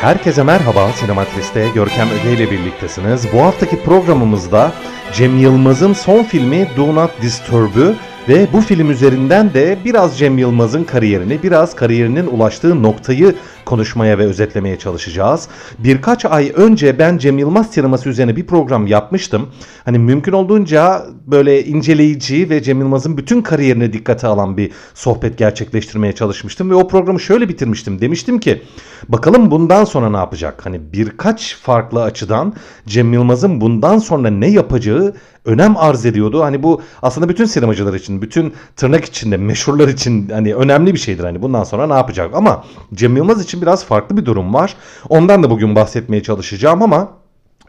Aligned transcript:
Herkese 0.00 0.42
merhaba, 0.42 0.92
Sinematris'te 0.92 1.68
Görkem 1.74 2.08
Öge 2.10 2.32
ile 2.32 2.50
birliktesiniz. 2.50 3.26
Bu 3.32 3.42
haftaki 3.42 3.82
programımızda 3.82 4.72
Cem 5.12 5.38
Yılmaz'ın 5.38 5.92
son 5.92 6.22
filmi 6.22 6.68
Do 6.76 6.94
Not 6.94 7.10
Disturb'ü 7.22 7.94
ve 8.28 8.46
bu 8.52 8.60
film 8.60 8.90
üzerinden 8.90 9.54
de 9.54 9.78
biraz 9.84 10.18
Cem 10.18 10.38
Yılmaz'ın 10.38 10.84
kariyerini, 10.84 11.42
biraz 11.42 11.76
kariyerinin 11.76 12.26
ulaştığı 12.26 12.82
noktayı 12.82 13.34
konuşmaya 13.64 14.18
ve 14.18 14.24
özetlemeye 14.24 14.78
çalışacağız. 14.78 15.48
Birkaç 15.78 16.24
ay 16.24 16.52
önce 16.54 16.98
ben 16.98 17.18
Cem 17.18 17.38
Yılmaz 17.38 17.70
sineması 17.70 18.08
üzerine 18.08 18.36
bir 18.36 18.46
program 18.46 18.86
yapmıştım. 18.86 19.48
Hani 19.84 19.98
mümkün 19.98 20.32
olduğunca 20.32 21.06
böyle 21.26 21.64
inceleyici 21.64 22.50
ve 22.50 22.62
Cem 22.62 22.80
Yılmaz'ın 22.80 23.16
bütün 23.16 23.42
kariyerini 23.42 23.92
dikkate 23.92 24.26
alan 24.26 24.56
bir 24.56 24.72
sohbet 24.94 25.38
gerçekleştirmeye 25.38 26.12
çalışmıştım 26.12 26.70
ve 26.70 26.74
o 26.74 26.88
programı 26.88 27.20
şöyle 27.20 27.48
bitirmiştim. 27.48 28.00
Demiştim 28.00 28.38
ki 28.38 28.62
bakalım 29.08 29.50
bundan 29.50 29.84
sonra 29.84 30.10
ne 30.10 30.16
yapacak? 30.16 30.66
Hani 30.66 30.80
birkaç 30.92 31.56
farklı 31.56 32.02
açıdan 32.02 32.54
Cem 32.86 33.12
Yılmaz'ın 33.12 33.60
bundan 33.60 33.98
sonra 33.98 34.30
ne 34.30 34.50
yapacağı 34.50 35.14
önem 35.44 35.76
arz 35.76 36.06
ediyordu. 36.06 36.42
Hani 36.42 36.62
bu 36.62 36.82
aslında 37.02 37.28
bütün 37.28 37.44
sinemacılar 37.44 37.94
için, 37.94 38.22
bütün 38.22 38.54
tırnak 38.76 39.04
içinde 39.04 39.36
meşhurlar 39.36 39.88
için 39.88 40.28
hani 40.28 40.54
önemli 40.54 40.94
bir 40.94 40.98
şeydir. 40.98 41.24
Hani 41.24 41.42
bundan 41.42 41.64
sonra 41.64 41.86
ne 41.86 41.94
yapacak? 41.94 42.34
Ama 42.34 42.64
Cem 42.94 43.16
Yılmaz 43.16 43.42
için 43.42 43.49
biraz 43.62 43.84
farklı 43.84 44.16
bir 44.16 44.24
durum 44.24 44.54
var. 44.54 44.74
Ondan 45.08 45.42
da 45.42 45.50
bugün 45.50 45.74
bahsetmeye 45.74 46.22
çalışacağım 46.22 46.82
ama 46.82 47.08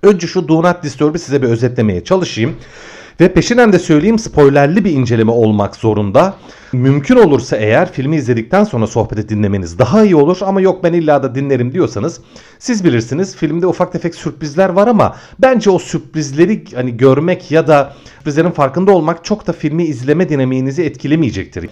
önce 0.04 0.28
şu 0.28 0.48
Do 0.48 0.64
Not 0.64 0.84
Disturb'ı 0.84 1.20
size 1.20 1.42
bir 1.42 1.48
özetlemeye 1.48 2.04
çalışayım. 2.04 2.56
Ve 3.20 3.34
peşinden 3.34 3.73
de 3.73 3.80
söyleyeyim 3.80 4.20
spoilerli 4.20 4.86
bir 4.86 4.92
inceleme 4.92 5.32
olmak 5.32 5.76
zorunda. 5.76 6.34
Mümkün 6.73 7.16
olursa 7.16 7.58
eğer 7.58 7.92
filmi 7.92 8.16
izledikten 8.16 8.64
sonra 8.64 8.88
sohbeti 8.88 9.30
dinlemeniz 9.30 9.80
daha 9.80 10.04
iyi 10.04 10.16
olur 10.16 10.38
ama 10.42 10.62
yok 10.62 10.84
ben 10.84 10.94
illa 10.94 11.23
da 11.23 11.36
dinlerim 11.36 11.73
diyorsanız 11.73 12.22
siz 12.60 12.84
bilirsiniz. 12.84 13.36
Filmde 13.36 13.68
ufak 13.68 13.92
tefek 13.92 14.16
sürprizler 14.16 14.70
var 14.70 14.88
ama 14.88 15.16
bence 15.40 15.70
o 15.70 15.80
sürprizleri 15.80 16.64
hani 16.76 16.98
görmek 16.98 17.52
ya 17.52 17.68
da 17.68 17.94
sürprizlerin 18.18 18.52
farkında 18.52 18.92
olmak 18.92 19.26
çok 19.26 19.48
da 19.48 19.54
filmi 19.54 19.84
izleme 19.84 20.30
dinamiğinizi 20.30 20.84
etkilemeyecektir. 20.84 21.70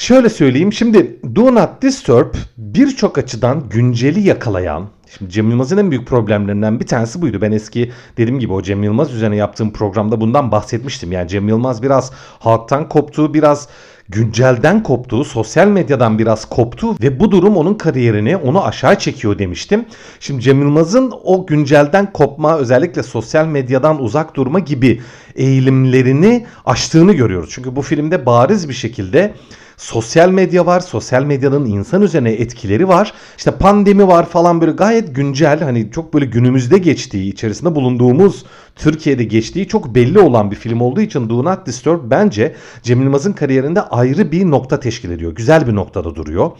Şöyle 0.00 0.28
söyleyeyim 0.28 0.72
şimdi 0.72 1.20
Do 1.34 1.54
Not 1.54 1.82
Disturb 1.82 2.34
birçok 2.56 3.18
açıdan 3.18 3.68
günceli 3.68 4.20
yakalayan 4.20 4.88
Şimdi 5.18 5.32
Cem 5.32 5.50
Yılmaz'ın 5.50 5.76
en 5.76 5.90
büyük 5.90 6.06
problemlerinden 6.06 6.80
bir 6.80 6.86
tanesi 6.86 7.22
buydu. 7.22 7.40
Ben 7.40 7.52
eski 7.52 7.92
dediğim 8.16 8.40
gibi 8.40 8.52
o 8.52 8.62
Cem 8.62 8.82
Yılmaz 8.82 9.14
üzerine 9.14 9.36
yaptığım 9.36 9.72
programda 9.72 10.20
bundan 10.20 10.52
bahsetmiştim. 10.52 11.12
Yani 11.12 11.28
Cem 11.28 11.48
Yılmaz 11.48 11.82
biraz 11.82 12.12
halktan 12.38 12.88
koptu, 12.88 13.34
biraz 13.34 13.68
güncelden 14.08 14.82
koptu, 14.82 15.24
sosyal 15.24 15.68
medyadan 15.68 16.18
biraz 16.18 16.48
koptu 16.48 16.96
ve 17.00 17.20
bu 17.20 17.30
durum 17.30 17.56
onun 17.56 17.74
kariyerini 17.74 18.36
onu 18.36 18.64
aşağı 18.64 18.98
çekiyor 18.98 19.38
demiştim. 19.38 19.86
Şimdi 20.20 20.42
Cem 20.42 20.60
Yılmaz'ın 20.60 21.12
o 21.24 21.46
güncelden 21.46 22.12
kopma 22.12 22.58
özellikle 22.58 23.02
sosyal 23.02 23.46
medyadan 23.46 24.02
uzak 24.02 24.36
durma 24.36 24.58
gibi 24.58 25.00
eğilimlerini 25.36 26.46
aştığını 26.66 27.12
görüyoruz. 27.12 27.50
Çünkü 27.52 27.76
bu 27.76 27.82
filmde 27.82 28.26
bariz 28.26 28.68
bir 28.68 28.74
şekilde 28.74 29.34
sosyal 29.80 30.30
medya 30.30 30.66
var. 30.66 30.80
Sosyal 30.80 31.22
medyanın 31.22 31.64
insan 31.64 32.02
üzerine 32.02 32.32
etkileri 32.32 32.88
var. 32.88 33.12
İşte 33.38 33.50
pandemi 33.50 34.08
var 34.08 34.28
falan 34.28 34.60
böyle 34.60 34.72
gayet 34.72 35.14
güncel 35.14 35.60
hani 35.60 35.90
çok 35.90 36.14
böyle 36.14 36.26
günümüzde 36.26 36.78
geçtiği, 36.78 37.32
içerisinde 37.32 37.74
bulunduğumuz 37.74 38.44
Türkiye'de 38.76 39.24
geçtiği 39.24 39.68
çok 39.68 39.94
belli 39.94 40.18
olan 40.18 40.50
bir 40.50 40.56
film 40.56 40.80
olduğu 40.80 41.00
için 41.00 41.28
Do 41.28 41.44
Not 41.44 41.66
Disturb 41.66 42.00
bence 42.10 42.54
Cem 42.82 43.02
Yılmaz'ın 43.02 43.32
kariyerinde 43.32 43.80
ayrı 43.80 44.32
bir 44.32 44.50
nokta 44.50 44.80
teşkil 44.80 45.10
ediyor. 45.10 45.34
Güzel 45.34 45.66
bir 45.66 45.74
noktada 45.74 46.14
duruyor. 46.14 46.50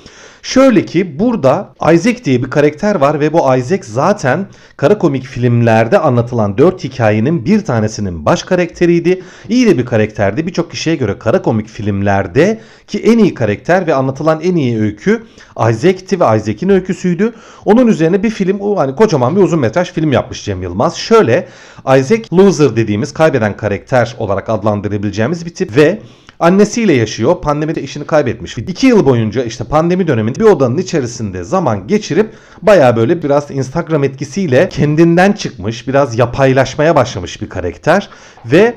Şöyle 0.43 0.84
ki 0.84 1.19
burada 1.19 1.75
Isaac 1.93 2.25
diye 2.25 2.43
bir 2.43 2.50
karakter 2.50 2.94
var 2.94 3.21
ve 3.21 3.32
bu 3.32 3.56
Isaac 3.56 3.84
zaten 3.84 4.47
kara 4.76 4.98
komik 4.98 5.25
filmlerde 5.25 5.98
anlatılan 5.98 6.59
dört 6.59 6.84
hikayenin 6.84 7.44
bir 7.44 7.65
tanesinin 7.65 8.27
baş 8.27 8.42
karakteriydi. 8.42 9.22
İyi 9.48 9.66
de 9.66 9.78
bir 9.78 9.87
karakterdi. 9.87 10.47
Birçok 10.47 10.71
kişiye 10.71 10.97
göre 10.97 11.19
kara 11.19 11.42
komik 11.42 11.69
filmlerde 11.69 12.60
ki 12.87 12.98
en 12.98 13.19
iyi 13.19 13.34
karakter 13.34 13.87
ve 13.87 13.94
anlatılan 13.94 14.41
en 14.41 14.56
iyi 14.56 14.81
öykü 14.81 15.22
Isaac'ti 15.71 16.21
ve 16.21 16.25
Isaac'in 16.37 16.69
öyküsüydü. 16.69 17.32
Onun 17.65 17.87
üzerine 17.87 18.22
bir 18.22 18.31
film, 18.31 18.77
hani 18.77 18.97
kocaman 18.97 19.37
bir 19.37 19.42
uzun 19.42 19.60
metraj 19.60 19.92
film 19.92 20.12
yapmış 20.12 20.44
Cem 20.44 20.62
Yılmaz. 20.62 20.97
Şöyle 20.97 21.48
Isaac 22.00 22.33
loser 22.33 22.77
dediğimiz 22.77 23.15
kaybeden 23.15 23.56
karakter 23.56 24.16
olarak 24.19 24.49
adlandırabileceğimiz 24.49 25.47
bir 25.47 25.55
tip 25.55 25.77
ve 25.77 25.99
annesiyle 26.41 26.93
yaşıyor. 26.93 27.41
Pandemide 27.41 27.83
işini 27.83 28.06
kaybetmiş. 28.06 28.59
İki 28.59 28.87
yıl 28.87 29.06
boyunca 29.06 29.44
işte 29.44 29.65
pandemi 29.65 30.09
döneminde 30.09 30.41
bir 30.41 30.44
odanın 30.44 30.78
içerisinde 30.78 31.44
zaman 31.44 31.87
geçirip 31.87 32.31
baya 32.62 32.97
böyle 32.97 33.22
biraz 33.22 33.50
Instagram 33.50 34.05
etkisiyle 34.05 34.69
kendinden 34.69 35.33
çıkmış, 35.33 35.89
biraz 35.89 36.19
yapaylaşmaya 36.19 36.97
başlamış 36.97 37.43
bir 37.43 37.49
karakter 37.49 38.09
ve 38.47 38.75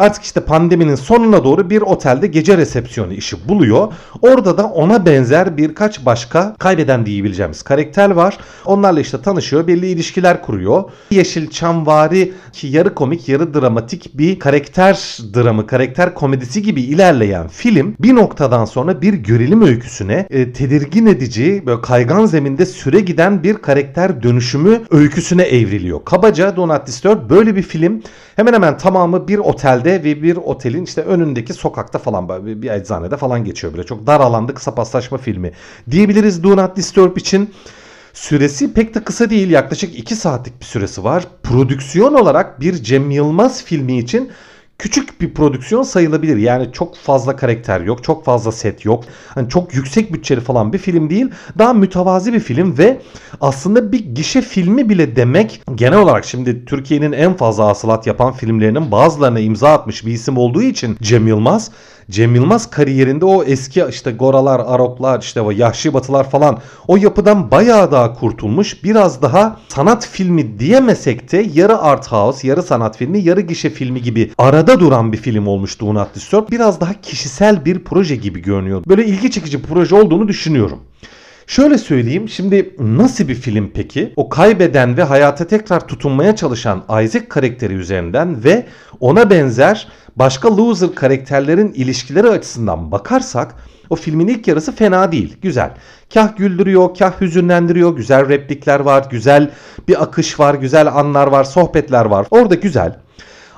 Artık 0.00 0.22
işte 0.22 0.40
pandeminin 0.40 0.94
sonuna 0.94 1.44
doğru 1.44 1.70
bir 1.70 1.82
otelde 1.82 2.26
gece 2.26 2.56
resepsiyonu 2.56 3.12
işi 3.12 3.48
buluyor. 3.48 3.92
Orada 4.22 4.58
da 4.58 4.66
ona 4.66 5.06
benzer 5.06 5.56
birkaç 5.56 6.06
başka 6.06 6.54
kaybeden 6.58 7.06
diyebileceğimiz 7.06 7.62
karakter 7.62 8.10
var. 8.10 8.38
Onlarla 8.64 9.00
işte 9.00 9.22
tanışıyor, 9.22 9.66
belli 9.66 9.86
ilişkiler 9.86 10.42
kuruyor. 10.42 10.84
Yeşilçamvari 11.10 12.32
ki 12.52 12.66
yarı 12.66 12.94
komik, 12.94 13.28
yarı 13.28 13.54
dramatik 13.54 14.18
bir 14.18 14.38
karakter 14.38 15.18
dramı, 15.34 15.66
karakter 15.66 16.14
komedisi 16.14 16.62
gibi 16.62 16.82
ilerleyen 16.82 17.48
film 17.48 17.94
bir 18.00 18.14
noktadan 18.14 18.64
sonra 18.64 19.02
bir 19.02 19.14
gerilim 19.14 19.62
öyküsüne 19.62 20.26
e, 20.30 20.52
tedirgin 20.52 21.06
edici, 21.06 21.62
böyle 21.66 21.80
kaygan 21.80 22.26
zeminde 22.26 22.66
süre 22.66 23.00
giden 23.00 23.42
bir 23.42 23.54
karakter 23.54 24.22
dönüşümü 24.22 24.82
öyküsüne 24.90 25.42
evriliyor. 25.42 26.04
Kabaca 26.04 26.56
Donat 26.56 26.86
Disturb 26.86 27.30
böyle 27.30 27.56
bir 27.56 27.62
film. 27.62 28.02
Hemen 28.36 28.52
hemen 28.52 28.78
tamamı 28.78 29.28
bir 29.28 29.38
otelde 29.38 29.89
eczanede 29.90 30.04
ve 30.04 30.22
bir 30.22 30.36
otelin 30.36 30.84
işte 30.84 31.02
önündeki 31.02 31.52
sokakta 31.52 31.98
falan 31.98 32.28
bir 32.62 32.70
eczanede 32.70 33.16
falan 33.16 33.44
geçiyor 33.44 33.72
böyle. 33.72 33.86
Çok 33.86 34.06
dar 34.06 34.20
alanda 34.20 34.54
kısa 34.54 34.74
paslaşma 34.74 35.18
filmi 35.18 35.52
diyebiliriz 35.90 36.42
Do 36.42 36.56
Not 36.56 36.76
Disturb 36.76 37.16
için. 37.16 37.50
Süresi 38.12 38.72
pek 38.72 38.94
de 38.94 39.04
kısa 39.04 39.30
değil 39.30 39.50
yaklaşık 39.50 39.98
2 39.98 40.16
saatlik 40.16 40.60
bir 40.60 40.64
süresi 40.64 41.04
var. 41.04 41.24
Prodüksiyon 41.42 42.14
olarak 42.14 42.60
bir 42.60 42.74
Cem 42.74 43.10
Yılmaz 43.10 43.64
filmi 43.64 43.98
için 43.98 44.30
küçük 44.80 45.20
bir 45.20 45.34
prodüksiyon 45.34 45.82
sayılabilir. 45.82 46.36
Yani 46.36 46.72
çok 46.72 46.96
fazla 46.96 47.36
karakter 47.36 47.80
yok, 47.80 48.04
çok 48.04 48.24
fazla 48.24 48.52
set 48.52 48.84
yok. 48.84 49.04
Hani 49.28 49.48
çok 49.48 49.74
yüksek 49.74 50.12
bütçeli 50.12 50.40
falan 50.40 50.72
bir 50.72 50.78
film 50.78 51.10
değil. 51.10 51.30
Daha 51.58 51.72
mütevazi 51.72 52.32
bir 52.32 52.40
film 52.40 52.78
ve 52.78 53.00
aslında 53.40 53.92
bir 53.92 54.14
gişe 54.14 54.42
filmi 54.42 54.88
bile 54.88 55.16
demek 55.16 55.62
genel 55.74 55.98
olarak 55.98 56.24
şimdi 56.24 56.64
Türkiye'nin 56.64 57.12
en 57.12 57.34
fazla 57.34 57.66
hasılat 57.66 58.06
yapan 58.06 58.32
filmlerinin 58.32 58.92
bazılarına 58.92 59.40
imza 59.40 59.72
atmış 59.72 60.06
bir 60.06 60.12
isim 60.12 60.36
olduğu 60.36 60.62
için 60.62 60.96
Cem 61.02 61.26
Yılmaz 61.26 61.70
Cem 62.10 62.34
Yılmaz 62.34 62.70
kariyerinde 62.70 63.24
o 63.24 63.44
eski 63.44 63.84
işte 63.90 64.10
Goralar, 64.10 64.60
Aroklar, 64.66 65.20
işte 65.22 65.40
o 65.40 65.50
Yahşi 65.50 65.94
Batılar 65.94 66.30
falan 66.30 66.58
o 66.88 66.96
yapıdan 66.96 67.50
bayağı 67.50 67.92
daha 67.92 68.14
kurtulmuş. 68.14 68.84
Biraz 68.84 69.22
daha 69.22 69.60
sanat 69.68 70.06
filmi 70.06 70.58
diyemesek 70.58 71.32
de 71.32 71.46
yarı 71.54 71.78
art 71.78 72.12
house, 72.12 72.48
yarı 72.48 72.62
sanat 72.62 72.96
filmi, 72.96 73.18
yarı 73.18 73.40
gişe 73.40 73.70
filmi 73.70 74.02
gibi 74.02 74.30
arada 74.38 74.80
duran 74.80 75.12
bir 75.12 75.18
film 75.18 75.46
olmuştu 75.46 75.86
Do 75.86 75.94
Not 75.94 76.14
Disturb. 76.14 76.50
Biraz 76.50 76.80
daha 76.80 77.00
kişisel 77.00 77.64
bir 77.64 77.84
proje 77.84 78.16
gibi 78.16 78.42
görünüyor. 78.42 78.82
Böyle 78.88 79.06
ilgi 79.06 79.30
çekici 79.30 79.62
bir 79.62 79.68
proje 79.68 79.94
olduğunu 79.94 80.28
düşünüyorum. 80.28 80.78
Şöyle 81.46 81.78
söyleyeyim 81.78 82.28
şimdi 82.28 82.74
nasıl 82.78 83.28
bir 83.28 83.34
film 83.34 83.70
peki? 83.74 84.12
O 84.16 84.28
kaybeden 84.28 84.96
ve 84.96 85.02
hayata 85.02 85.46
tekrar 85.46 85.88
tutunmaya 85.88 86.36
çalışan 86.36 86.84
Isaac 87.02 87.28
karakteri 87.28 87.74
üzerinden 87.74 88.44
ve 88.44 88.66
ona 89.00 89.30
benzer 89.30 89.88
başka 90.16 90.56
loser 90.56 90.94
karakterlerin 90.94 91.72
ilişkileri 91.72 92.28
açısından 92.28 92.92
bakarsak 92.92 93.54
o 93.90 93.96
filmin 93.96 94.28
ilk 94.28 94.48
yarısı 94.48 94.72
fena 94.72 95.12
değil. 95.12 95.36
Güzel. 95.42 95.70
Kah 96.14 96.36
güldürüyor, 96.36 96.94
kah 96.98 97.20
hüzünlendiriyor. 97.20 97.96
Güzel 97.96 98.28
replikler 98.28 98.80
var, 98.80 99.06
güzel 99.10 99.50
bir 99.88 100.02
akış 100.02 100.40
var, 100.40 100.54
güzel 100.54 100.86
anlar 100.86 101.26
var, 101.26 101.44
sohbetler 101.44 102.04
var. 102.04 102.26
Orada 102.30 102.54
güzel. 102.54 102.96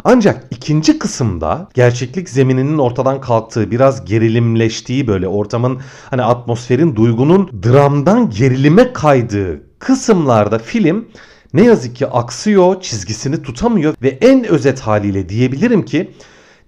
Ancak 0.05 0.45
ikinci 0.51 0.99
kısımda 0.99 1.69
gerçeklik 1.75 2.29
zemininin 2.31 2.79
ortadan 2.79 3.21
kalktığı, 3.21 3.71
biraz 3.71 4.05
gerilimleştiği 4.05 5.07
böyle 5.07 5.29
ortamın 5.29 5.81
hani 6.11 6.23
atmosferin, 6.23 6.97
duygunun 6.97 7.63
dramdan 7.65 8.31
gerilime 8.31 8.93
kaydığı 8.93 9.63
kısımlarda 9.79 10.59
film 10.59 11.09
ne 11.55 11.65
yazık 11.65 11.97
ki 11.97 12.07
aksıyor, 12.07 12.81
çizgisini 12.81 13.43
tutamıyor 13.43 13.95
ve 14.03 14.09
en 14.09 14.45
özet 14.45 14.81
haliyle 14.81 15.29
diyebilirim 15.29 15.85
ki 15.85 16.11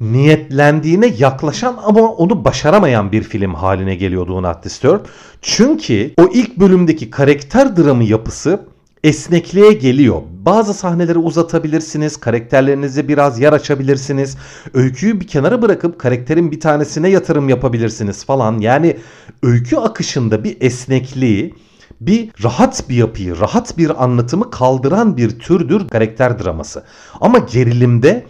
niyetlendiğine 0.01 1.07
yaklaşan 1.19 1.77
ama 1.85 2.01
onu 2.01 2.45
başaramayan 2.45 3.13
bir 3.13 3.23
film 3.23 3.55
haline 3.55 3.95
geliyor 3.95 4.29
Do 4.29 4.43
Not 4.43 4.65
Disturb. 4.65 5.01
Çünkü 5.43 6.15
o 6.21 6.29
ilk 6.35 6.57
bölümdeki 6.57 7.11
karakter 7.11 7.77
dramı 7.77 8.05
yapısı 8.05 8.61
esnekliğe 9.05 9.73
geliyor. 9.73 10.23
Bazı 10.33 10.75
sahneleri 10.75 11.19
uzatabilirsiniz, 11.19 12.17
karakterlerinize 12.17 13.09
biraz 13.09 13.41
yer 13.41 13.53
açabilirsiniz. 13.53 14.37
Öyküyü 14.75 15.21
bir 15.21 15.27
kenara 15.27 15.63
bırakıp 15.63 15.99
karakterin 15.99 16.51
bir 16.51 16.61
tanesine 16.61 17.09
yatırım 17.09 17.49
yapabilirsiniz 17.49 18.25
falan. 18.25 18.59
Yani 18.59 18.97
öykü 19.43 19.77
akışında 19.77 20.45
bir 20.45 20.57
esnekliği, 20.61 21.55
bir 22.01 22.31
rahat 22.45 22.89
bir 22.89 22.95
yapıyı, 22.95 23.41
rahat 23.41 23.79
bir 23.79 24.05
anlatımı 24.05 24.51
kaldıran 24.51 25.17
bir 25.17 25.39
türdür 25.39 25.89
karakter 25.89 26.45
draması. 26.45 26.83
Ama 27.21 27.39
gerilimde 27.39 28.27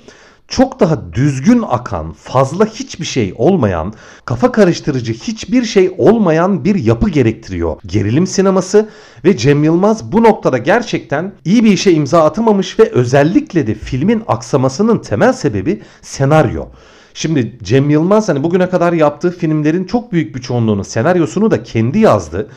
çok 0.48 0.80
daha 0.80 1.12
düzgün 1.12 1.64
akan, 1.68 2.12
fazla 2.12 2.66
hiçbir 2.66 3.04
şey 3.04 3.34
olmayan, 3.36 3.94
kafa 4.24 4.52
karıştırıcı 4.52 5.12
hiçbir 5.12 5.64
şey 5.64 5.94
olmayan 5.98 6.64
bir 6.64 6.74
yapı 6.74 7.10
gerektiriyor. 7.10 7.76
Gerilim 7.86 8.26
sineması 8.26 8.88
ve 9.24 9.36
Cem 9.36 9.64
Yılmaz 9.64 10.12
bu 10.12 10.22
noktada 10.22 10.58
gerçekten 10.58 11.32
iyi 11.44 11.64
bir 11.64 11.72
işe 11.72 11.92
imza 11.92 12.24
atamamış 12.24 12.78
ve 12.78 12.90
özellikle 12.90 13.66
de 13.66 13.74
filmin 13.74 14.22
aksamasının 14.26 14.98
temel 14.98 15.32
sebebi 15.32 15.82
senaryo. 16.02 16.64
Şimdi 17.14 17.58
Cem 17.62 17.90
Yılmaz 17.90 18.28
hani 18.28 18.42
bugüne 18.42 18.68
kadar 18.68 18.92
yaptığı 18.92 19.38
filmlerin 19.38 19.84
çok 19.84 20.12
büyük 20.12 20.36
bir 20.36 20.40
çoğunluğunun 20.40 20.82
senaryosunu 20.82 21.50
da 21.50 21.62
kendi 21.62 21.98
yazdı. 21.98 22.48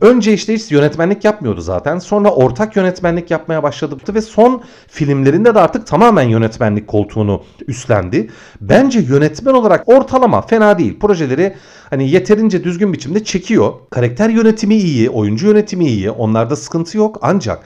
Önce 0.00 0.32
işte 0.32 0.54
hiç 0.54 0.72
yönetmenlik 0.72 1.24
yapmıyordu 1.24 1.60
zaten. 1.60 1.98
Sonra 1.98 2.30
ortak 2.30 2.76
yönetmenlik 2.76 3.30
yapmaya 3.30 3.62
başladı 3.62 3.96
ve 4.14 4.22
son 4.22 4.62
filmlerinde 4.88 5.54
de 5.54 5.60
artık 5.60 5.86
tamamen 5.86 6.28
yönetmenlik 6.28 6.86
koltuğunu 6.86 7.42
üstlendi. 7.68 8.30
Bence 8.60 9.00
yönetmen 9.00 9.54
olarak 9.54 9.88
ortalama 9.88 10.42
fena 10.42 10.78
değil. 10.78 10.98
Projeleri 11.00 11.54
hani 11.90 12.10
yeterince 12.10 12.64
düzgün 12.64 12.92
biçimde 12.92 13.24
çekiyor. 13.24 13.72
Karakter 13.90 14.28
yönetimi 14.28 14.74
iyi, 14.74 15.10
oyuncu 15.10 15.46
yönetimi 15.46 15.86
iyi. 15.86 16.10
Onlarda 16.10 16.56
sıkıntı 16.56 16.98
yok. 16.98 17.18
Ancak 17.22 17.62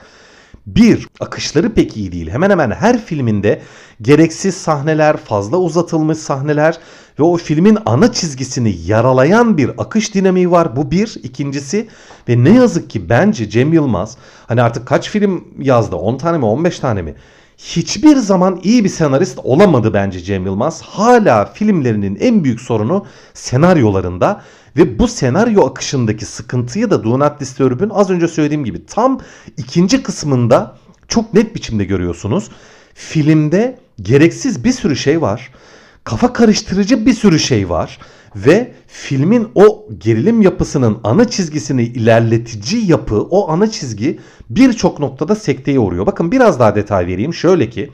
bir, 0.67 1.07
akışları 1.19 1.73
pek 1.73 1.97
iyi 1.97 2.11
değil. 2.11 2.29
Hemen 2.29 2.49
hemen 2.49 2.71
her 2.71 3.05
filminde 3.05 3.61
gereksiz 4.01 4.55
sahneler, 4.55 5.17
fazla 5.17 5.57
uzatılmış 5.57 6.17
sahneler 6.17 6.77
ve 7.19 7.23
o 7.23 7.37
filmin 7.37 7.77
ana 7.85 8.11
çizgisini 8.11 8.75
yaralayan 8.85 9.57
bir 9.57 9.71
akış 9.77 10.13
dinamiği 10.13 10.51
var. 10.51 10.75
Bu 10.75 10.91
bir. 10.91 11.15
İkincisi 11.23 11.87
ve 12.29 12.43
ne 12.43 12.49
yazık 12.49 12.89
ki 12.89 13.09
bence 13.09 13.49
Cem 13.49 13.73
Yılmaz 13.73 14.17
hani 14.47 14.61
artık 14.61 14.87
kaç 14.87 15.09
film 15.09 15.43
yazdı? 15.59 15.95
10 15.95 16.17
tane 16.17 16.37
mi 16.37 16.45
15 16.45 16.79
tane 16.79 17.01
mi? 17.01 17.15
Hiçbir 17.57 18.15
zaman 18.15 18.59
iyi 18.63 18.83
bir 18.83 18.89
senarist 18.89 19.39
olamadı 19.43 19.93
bence 19.93 20.19
Cem 20.19 20.45
Yılmaz. 20.45 20.81
Hala 20.81 21.45
filmlerinin 21.45 22.17
en 22.21 22.43
büyük 22.43 22.61
sorunu 22.61 23.05
senaryolarında 23.33 24.41
ve 24.77 24.99
bu 24.99 25.07
senaryo 25.07 25.65
akışındaki 25.65 26.25
sıkıntıyı 26.25 26.89
da 26.89 27.03
Do 27.03 27.19
Not 27.19 27.39
Disturb'ün 27.39 27.89
az 27.89 28.09
önce 28.09 28.27
söylediğim 28.27 28.65
gibi 28.65 28.85
tam 28.85 29.19
ikinci 29.57 30.03
kısmında 30.03 30.77
çok 31.07 31.33
net 31.33 31.55
biçimde 31.55 31.85
görüyorsunuz. 31.85 32.49
Filmde 32.93 33.79
gereksiz 34.01 34.63
bir 34.63 34.71
sürü 34.71 34.95
şey 34.95 35.21
var. 35.21 35.51
Kafa 36.03 36.33
karıştırıcı 36.33 37.05
bir 37.05 37.13
sürü 37.13 37.39
şey 37.39 37.69
var 37.69 37.99
ve 38.35 38.73
filmin 38.87 39.47
o 39.55 39.87
gerilim 39.97 40.41
yapısının 40.41 40.97
ana 41.03 41.29
çizgisini 41.29 41.83
ilerletici 41.83 42.85
yapı, 42.85 43.21
o 43.21 43.49
ana 43.49 43.71
çizgi 43.71 44.19
birçok 44.49 44.99
noktada 44.99 45.35
sekteye 45.35 45.79
uğruyor. 45.79 46.05
Bakın 46.05 46.31
biraz 46.31 46.59
daha 46.59 46.75
detay 46.75 47.07
vereyim. 47.07 47.33
Şöyle 47.33 47.69
ki 47.69 47.91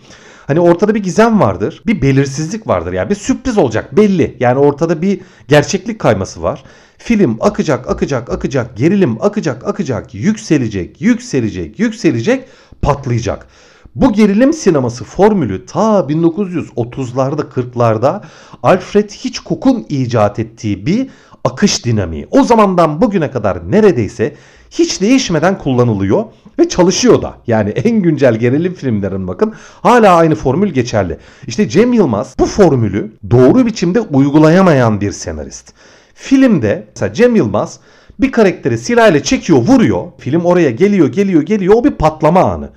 Hani 0.47 0.59
ortada 0.59 0.95
bir 0.95 1.03
gizem 1.03 1.39
vardır. 1.39 1.81
Bir 1.85 2.01
belirsizlik 2.01 2.67
vardır. 2.67 2.93
Yani 2.93 3.09
bir 3.09 3.15
sürpriz 3.15 3.57
olacak 3.57 3.97
belli. 3.97 4.37
Yani 4.39 4.59
ortada 4.59 5.01
bir 5.01 5.19
gerçeklik 5.47 5.99
kayması 5.99 6.43
var. 6.43 6.63
Film 6.97 7.37
akacak, 7.39 7.89
akacak, 7.89 8.29
akacak, 8.29 8.77
gerilim 8.77 9.17
akacak, 9.21 9.67
akacak, 9.67 10.13
yükselecek, 10.13 11.01
yükselecek, 11.01 11.79
yükselecek, 11.79 12.47
patlayacak. 12.81 13.47
Bu 13.95 14.13
gerilim 14.13 14.53
sineması 14.53 15.03
formülü 15.03 15.65
ta 15.65 15.99
1930'larda 15.99 17.49
40'larda 17.49 18.21
Alfred 18.63 19.09
Hitchcock'un 19.09 19.85
icat 19.89 20.39
ettiği 20.39 20.85
bir 20.85 21.09
akış 21.43 21.85
dinamiği. 21.85 22.27
O 22.31 22.43
zamandan 22.43 23.01
bugüne 23.01 23.31
kadar 23.31 23.71
neredeyse 23.71 24.35
hiç 24.71 25.01
değişmeden 25.01 25.57
kullanılıyor 25.57 26.25
ve 26.59 26.69
çalışıyor 26.69 27.21
da. 27.21 27.37
Yani 27.47 27.69
en 27.69 28.01
güncel 28.01 28.35
gerilim 28.35 28.73
filmlerin 28.73 29.27
bakın 29.27 29.53
hala 29.81 30.15
aynı 30.15 30.35
formül 30.35 30.69
geçerli. 30.69 31.17
İşte 31.47 31.69
Cem 31.69 31.93
Yılmaz 31.93 32.35
bu 32.39 32.45
formülü 32.45 33.11
doğru 33.31 33.65
biçimde 33.65 33.99
uygulayamayan 34.01 35.01
bir 35.01 35.11
senarist. 35.11 35.73
Filmde 36.13 36.87
mesela 36.95 37.13
Cem 37.13 37.35
Yılmaz 37.35 37.79
bir 38.19 38.31
karakteri 38.31 38.77
silahla 38.77 39.23
çekiyor, 39.23 39.59
vuruyor. 39.59 40.03
Film 40.17 40.45
oraya 40.45 40.71
geliyor, 40.71 41.07
geliyor, 41.07 41.41
geliyor. 41.41 41.73
O 41.77 41.83
bir 41.83 41.91
patlama 41.91 42.41
anı. 42.41 42.69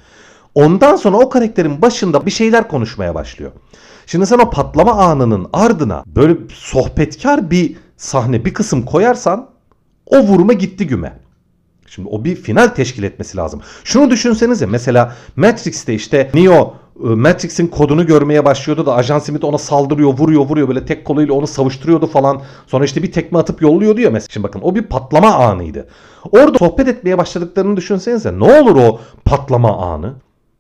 Ondan 0.55 0.97
sonra 0.97 1.17
o 1.17 1.29
karakterin 1.29 1.83
başında 1.83 2.27
bir 2.27 2.31
şeyler 2.31 2.69
konuşmaya 2.69 3.15
başlıyor. 3.15 3.53
Şimdi 4.07 4.27
sen 4.27 4.39
o 4.39 4.51
patlama 4.51 4.93
anının 4.93 5.49
ardına 5.53 6.05
böyle 6.07 6.37
sohbetkar 6.55 7.51
bir 7.51 7.77
sahne, 7.97 8.45
bir 8.45 8.55
kısım 8.55 8.83
koyarsan 8.83 9.49
o 10.07 10.19
vurma 10.19 10.53
gitti 10.53 10.87
güme. 10.87 11.13
Şimdi 11.91 12.09
o 12.09 12.25
bir 12.25 12.37
final 12.37 12.67
teşkil 12.67 13.03
etmesi 13.03 13.37
lazım. 13.37 13.61
Şunu 13.85 14.11
düşünsenize 14.11 14.67
mesela 14.67 15.15
Matrix'te 15.37 15.95
işte 15.95 16.31
Neo 16.35 16.75
e, 17.05 17.09
Matrix'in 17.09 17.67
kodunu 17.67 18.07
görmeye 18.07 18.45
başlıyordu 18.45 18.87
da 18.87 18.95
Ajan 18.95 19.19
Smith 19.19 19.45
ona 19.45 19.59
saldırıyor, 19.59 20.19
vuruyor, 20.19 20.43
vuruyor 20.43 20.69
böyle 20.69 20.87
tek 20.87 21.05
koluyla 21.05 21.35
onu 21.35 21.47
savuşturuyordu 21.47 22.07
falan. 22.07 22.43
Sonra 22.67 22.85
işte 22.85 23.03
bir 23.03 23.13
tekme 23.13 23.39
atıp 23.39 23.63
yolluyordu 23.63 24.01
ya 24.01 24.11
mesela. 24.11 24.29
Şimdi 24.33 24.45
bakın 24.45 24.61
o 24.63 24.75
bir 24.75 24.83
patlama 24.83 25.35
anıydı. 25.35 25.89
Orada 26.33 26.59
sohbet 26.59 26.89
etmeye 26.89 27.19
başladıklarını 27.19 27.77
düşünsenize. 27.77 28.39
Ne 28.39 28.61
olur 28.61 28.77
o 28.77 29.01
patlama 29.25 29.77
anı? 29.77 30.15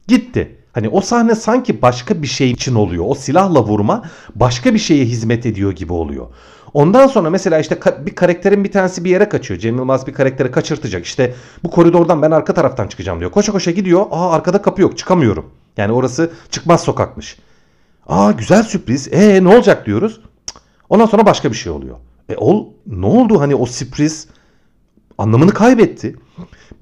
Gitti. 0.09 0.57
Hani 0.73 0.89
o 0.89 1.01
sahne 1.01 1.35
sanki 1.35 1.83
başka 1.83 2.23
bir 2.23 2.27
şey 2.27 2.51
için 2.51 2.75
oluyor. 2.75 3.05
O 3.09 3.15
silahla 3.15 3.65
vurma 3.65 4.03
başka 4.35 4.75
bir 4.75 4.79
şeye 4.79 5.05
hizmet 5.05 5.47
ediyor 5.47 5.73
gibi 5.73 5.93
oluyor. 5.93 6.27
Ondan 6.75 7.07
sonra 7.07 7.31
mesela 7.31 7.59
işte 7.59 7.79
bir 8.07 8.15
karakterin 8.15 8.65
bir 8.65 8.73
tanesi 8.73 9.05
bir 9.05 9.11
yere 9.11 9.29
kaçıyor. 9.29 9.61
Cem 9.61 9.77
Yılmaz 9.77 10.07
bir 10.07 10.13
karakteri 10.13 10.51
kaçırtacak. 10.51 11.05
İşte 11.05 11.35
bu 11.65 11.71
koridordan 11.71 12.23
ben 12.23 12.31
arka 12.31 12.55
taraftan 12.55 12.87
çıkacağım 12.87 13.21
diyor. 13.21 13.31
Koşa 13.31 13.53
koşa 13.53 13.71
gidiyor. 13.71 14.07
Aa 14.11 14.33
arkada 14.33 14.63
kapı 14.63 14.83
yok 14.83 14.99
çıkamıyorum. 14.99 15.51
Yani 15.77 15.93
orası 15.93 16.31
çıkmaz 16.51 16.81
sokakmış. 16.81 17.39
Aa 18.07 18.31
güzel 18.31 18.63
sürpriz. 18.63 19.09
E 19.13 19.45
ne 19.45 19.49
olacak 19.49 19.87
diyoruz. 19.87 20.21
Ondan 20.89 21.07
sonra 21.07 21.27
başka 21.27 21.51
bir 21.51 21.57
şey 21.57 21.73
oluyor. 21.73 21.97
E 22.29 22.37
ol 22.37 22.67
ne 22.87 23.07
oldu 23.07 23.41
hani 23.41 23.55
o 23.55 23.67
sürpriz 23.67 24.27
anlamını 25.21 25.51
kaybetti. 25.51 26.17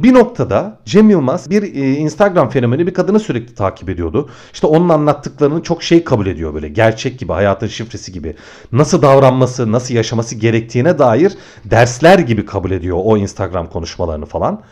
Bir 0.00 0.14
noktada 0.14 0.78
Cem 0.84 1.10
Yılmaz 1.10 1.50
bir 1.50 1.62
e, 1.62 1.92
Instagram 1.92 2.48
fenomeni 2.48 2.86
bir 2.86 2.94
kadını 2.94 3.20
sürekli 3.20 3.54
takip 3.54 3.88
ediyordu. 3.88 4.28
İşte 4.52 4.66
onun 4.66 4.88
anlattıklarını 4.88 5.62
çok 5.62 5.82
şey 5.82 6.04
kabul 6.04 6.26
ediyor 6.26 6.54
böyle 6.54 6.68
gerçek 6.68 7.18
gibi 7.18 7.32
hayatın 7.32 7.66
şifresi 7.66 8.12
gibi. 8.12 8.36
Nasıl 8.72 9.02
davranması 9.02 9.72
nasıl 9.72 9.94
yaşaması 9.94 10.34
gerektiğine 10.34 10.98
dair 10.98 11.32
dersler 11.64 12.18
gibi 12.18 12.46
kabul 12.46 12.70
ediyor 12.70 12.98
o 13.04 13.16
Instagram 13.16 13.70
konuşmalarını 13.70 14.26
falan. 14.26 14.62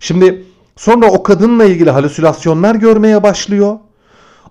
Şimdi 0.00 0.44
sonra 0.76 1.06
o 1.06 1.22
kadınla 1.22 1.64
ilgili 1.64 1.90
halüsinasyonlar 1.90 2.74
görmeye 2.74 3.22
başlıyor. 3.22 3.78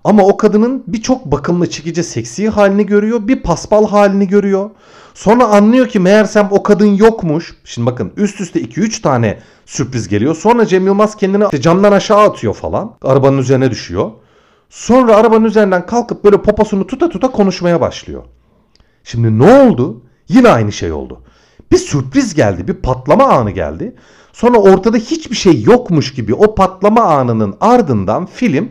Ama 0.03 0.23
o 0.23 0.37
kadının 0.37 0.83
birçok 0.87 1.25
bakımlı 1.25 1.69
çekici 1.69 2.03
seksi 2.03 2.49
halini 2.49 2.85
görüyor. 2.85 3.27
Bir 3.27 3.43
paspal 3.43 3.87
halini 3.87 4.27
görüyor. 4.27 4.69
Sonra 5.13 5.45
anlıyor 5.45 5.87
ki 5.87 5.99
meğersem 5.99 6.47
o 6.51 6.63
kadın 6.63 6.95
yokmuş. 6.95 7.55
Şimdi 7.63 7.85
bakın 7.85 8.11
üst 8.17 8.41
üste 8.41 8.61
2-3 8.61 9.01
tane 9.01 9.39
sürpriz 9.65 10.07
geliyor. 10.07 10.35
Sonra 10.35 10.65
Cem 10.65 10.85
Yılmaz 10.85 11.17
kendini 11.17 11.61
camdan 11.61 11.91
aşağı 11.91 12.19
atıyor 12.19 12.53
falan. 12.53 12.95
Arabanın 13.01 13.37
üzerine 13.37 13.71
düşüyor. 13.71 14.11
Sonra 14.69 15.15
arabanın 15.15 15.45
üzerinden 15.45 15.85
kalkıp 15.85 16.23
böyle 16.23 16.41
poposunu 16.41 16.87
tuta 16.87 17.09
tuta 17.09 17.31
konuşmaya 17.31 17.81
başlıyor. 17.81 18.23
Şimdi 19.03 19.39
ne 19.39 19.53
oldu? 19.53 20.01
Yine 20.27 20.49
aynı 20.49 20.71
şey 20.71 20.91
oldu. 20.91 21.21
Bir 21.71 21.77
sürpriz 21.77 22.33
geldi, 22.33 22.67
bir 22.67 22.73
patlama 22.73 23.23
anı 23.23 23.51
geldi. 23.51 23.95
Sonra 24.33 24.57
ortada 24.57 24.97
hiçbir 24.97 25.35
şey 25.35 25.61
yokmuş 25.61 26.13
gibi 26.13 26.33
o 26.33 26.55
patlama 26.55 27.01
anının 27.01 27.55
ardından 27.61 28.25
film 28.25 28.69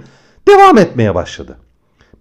devam 0.50 0.78
etmeye 0.78 1.14
başladı. 1.14 1.56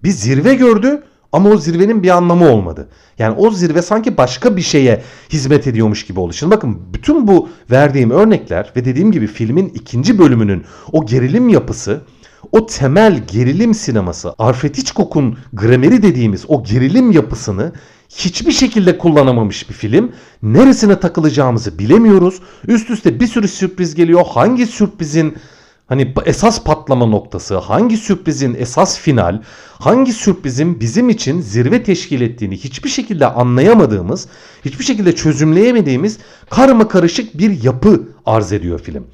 Bir 0.03 0.12
zirve 0.12 0.55
gördü 0.55 1.03
ama 1.31 1.50
o 1.50 1.57
zirvenin 1.57 2.03
bir 2.03 2.09
anlamı 2.09 2.50
olmadı. 2.50 2.89
Yani 3.19 3.36
o 3.38 3.51
zirve 3.51 3.81
sanki 3.81 4.17
başka 4.17 4.57
bir 4.57 4.62
şeye 4.62 5.01
hizmet 5.29 5.67
ediyormuş 5.67 6.05
gibi 6.05 6.19
oldu. 6.19 6.33
Şimdi 6.33 6.55
bakın 6.55 6.81
bütün 6.93 7.27
bu 7.27 7.50
verdiğim 7.71 8.12
örnekler 8.12 8.71
ve 8.75 8.86
dediğim 8.86 9.12
gibi 9.12 9.27
filmin 9.27 9.69
ikinci 9.69 10.19
bölümünün 10.19 10.63
o 10.91 11.05
gerilim 11.05 11.50
yapısı 11.50 12.01
o 12.51 12.65
temel 12.65 13.24
gerilim 13.27 13.74
sineması 13.74 14.33
Alfred 14.38 14.75
Hitchcock'un 14.75 15.38
grameri 15.53 16.03
dediğimiz 16.03 16.45
o 16.48 16.63
gerilim 16.63 17.12
yapısını 17.12 17.71
hiçbir 18.09 18.51
şekilde 18.51 18.98
kullanamamış 18.98 19.69
bir 19.69 19.74
film. 19.74 20.12
Neresine 20.43 21.00
takılacağımızı 21.00 21.79
bilemiyoruz. 21.79 22.39
Üst 22.67 22.89
üste 22.89 23.19
bir 23.19 23.27
sürü 23.27 23.48
sürpriz 23.48 23.95
geliyor. 23.95 24.25
Hangi 24.27 24.67
sürprizin 24.67 25.38
Hani 25.89 26.13
esas 26.25 26.63
patlama 26.63 27.05
noktası, 27.05 27.58
hangi 27.58 27.98
sürprizin 27.98 28.53
esas 28.60 29.00
final, 29.00 29.41
hangi 29.79 30.13
sürprizin 30.13 30.79
bizim 30.79 31.10
için 31.10 31.41
zirve 31.41 31.84
teşkil 31.84 32.22
ettiğini 32.22 32.58
hiçbir 32.58 32.89
şekilde 32.89 33.25
anlayamadığımız, 33.27 34.27
hiçbir 34.65 34.84
şekilde 34.84 35.15
çözümleyemediğimiz 35.15 36.17
karma 36.50 36.88
karışık 36.88 37.38
bir 37.38 37.63
yapı 37.63 38.08
arz 38.25 38.53
ediyor 38.53 38.79
film. 38.79 39.08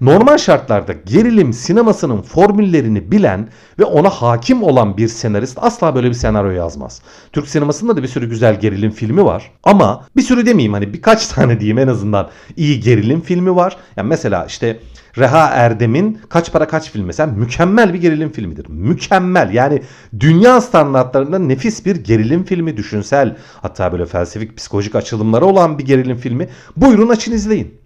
Normal 0.00 0.38
şartlarda 0.38 0.92
gerilim 0.92 1.52
sinemasının 1.52 2.22
formüllerini 2.22 3.10
bilen 3.10 3.48
ve 3.78 3.84
ona 3.84 4.10
hakim 4.10 4.62
olan 4.62 4.96
bir 4.96 5.08
senarist 5.08 5.58
asla 5.60 5.94
böyle 5.94 6.08
bir 6.08 6.14
senaryo 6.14 6.50
yazmaz. 6.50 7.02
Türk 7.32 7.48
sinemasında 7.48 7.96
da 7.96 8.02
bir 8.02 8.08
sürü 8.08 8.30
güzel 8.30 8.60
gerilim 8.60 8.90
filmi 8.90 9.24
var. 9.24 9.52
Ama 9.64 10.06
bir 10.16 10.22
sürü 10.22 10.46
demeyeyim 10.46 10.72
hani 10.72 10.92
birkaç 10.92 11.26
tane 11.34 11.60
diyeyim 11.60 11.78
en 11.78 11.88
azından 11.88 12.28
iyi 12.56 12.80
gerilim 12.80 13.20
filmi 13.20 13.56
var. 13.56 13.76
Yani 13.96 14.08
mesela 14.08 14.44
işte 14.46 14.80
Reha 15.18 15.46
Erdem'in 15.46 16.20
Kaç 16.28 16.52
Para 16.52 16.68
Kaç 16.68 16.90
filmi 16.90 17.06
mesela 17.06 17.32
mükemmel 17.32 17.94
bir 17.94 18.00
gerilim 18.00 18.32
filmidir. 18.32 18.66
Mükemmel 18.68 19.54
yani 19.54 19.82
dünya 20.20 20.60
standartlarında 20.60 21.38
nefis 21.38 21.86
bir 21.86 21.96
gerilim 21.96 22.44
filmi 22.44 22.76
düşünsel 22.76 23.36
hatta 23.62 23.92
böyle 23.92 24.06
felsefik 24.06 24.56
psikolojik 24.56 24.94
açılımları 24.94 25.44
olan 25.44 25.78
bir 25.78 25.86
gerilim 25.86 26.16
filmi. 26.16 26.48
Buyurun 26.76 27.08
açın 27.08 27.32
izleyin. 27.32 27.85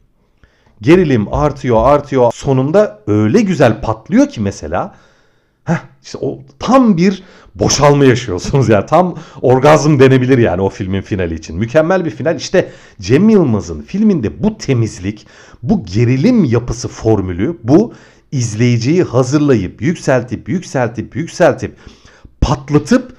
Gerilim 0.83 1.35
artıyor 1.35 1.89
artıyor 1.89 2.33
sonunda 2.35 3.01
öyle 3.07 3.41
güzel 3.41 3.81
patlıyor 3.81 4.29
ki 4.29 4.41
mesela 4.41 4.95
Heh, 5.65 5.83
işte 6.03 6.19
o 6.21 6.39
tam 6.59 6.97
bir 6.97 7.23
boşalma 7.55 8.05
yaşıyorsunuz 8.05 8.69
yani 8.69 8.87
tam 8.87 9.15
orgazm 9.43 9.99
denebilir 9.99 10.39
yani 10.39 10.63
o 10.63 10.69
filmin 10.69 11.03
finali 11.03 11.35
için. 11.35 11.57
Mükemmel 11.57 12.05
bir 12.05 12.11
final. 12.11 12.37
İşte 12.37 12.73
Cem 13.01 13.29
Yılmaz'ın 13.29 13.83
filminde 13.83 14.43
bu 14.43 14.59
temizlik, 14.59 15.27
bu 15.63 15.85
gerilim 15.85 16.45
yapısı 16.45 16.89
formülü, 16.89 17.59
bu 17.65 17.95
izleyiciyi 18.33 19.03
hazırlayıp, 19.03 19.83
yükseltip, 19.83 20.49
yükseltip, 20.49 21.17
yükseltip, 21.17 21.77
patlatıp 22.41 23.17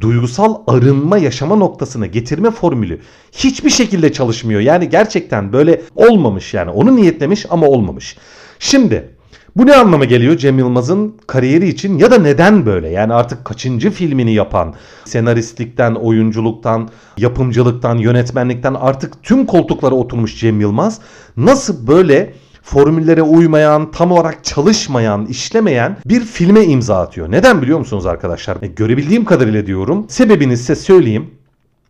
duygusal 0.00 0.56
arınma 0.66 1.18
yaşama 1.18 1.56
noktasına 1.56 2.06
getirme 2.06 2.50
formülü 2.50 3.00
hiçbir 3.32 3.70
şekilde 3.70 4.12
çalışmıyor. 4.12 4.60
Yani 4.60 4.88
gerçekten 4.88 5.52
böyle 5.52 5.82
olmamış 5.96 6.54
yani. 6.54 6.70
Onu 6.70 6.96
niyetlemiş 6.96 7.46
ama 7.50 7.66
olmamış. 7.66 8.16
Şimdi 8.58 9.08
bu 9.56 9.66
ne 9.66 9.74
anlama 9.74 10.04
geliyor 10.04 10.36
Cem 10.36 10.58
Yılmaz'ın 10.58 11.16
kariyeri 11.26 11.68
için 11.68 11.98
ya 11.98 12.10
da 12.10 12.18
neden 12.18 12.66
böyle? 12.66 12.88
Yani 12.88 13.14
artık 13.14 13.44
kaçıncı 13.44 13.90
filmini 13.90 14.34
yapan, 14.34 14.74
senaristlikten, 15.04 15.94
oyunculuktan, 15.94 16.88
yapımcılıktan, 17.18 17.98
yönetmenlikten 17.98 18.74
artık 18.74 19.22
tüm 19.22 19.46
koltuklara 19.46 19.94
oturmuş 19.94 20.40
Cem 20.40 20.60
Yılmaz 20.60 21.00
nasıl 21.36 21.86
böyle 21.86 22.34
formüllere 22.62 23.22
uymayan, 23.22 23.90
tam 23.90 24.12
olarak 24.12 24.44
çalışmayan, 24.44 25.26
işlemeyen 25.26 25.96
bir 26.06 26.24
filme 26.24 26.64
imza 26.64 27.00
atıyor. 27.00 27.30
Neden 27.30 27.62
biliyor 27.62 27.78
musunuz 27.78 28.06
arkadaşlar? 28.06 28.56
E, 28.62 28.66
görebildiğim 28.66 29.24
kadarıyla 29.24 29.66
diyorum. 29.66 30.06
Sebebini 30.08 30.56
size 30.56 30.76
söyleyeyim. 30.76 31.30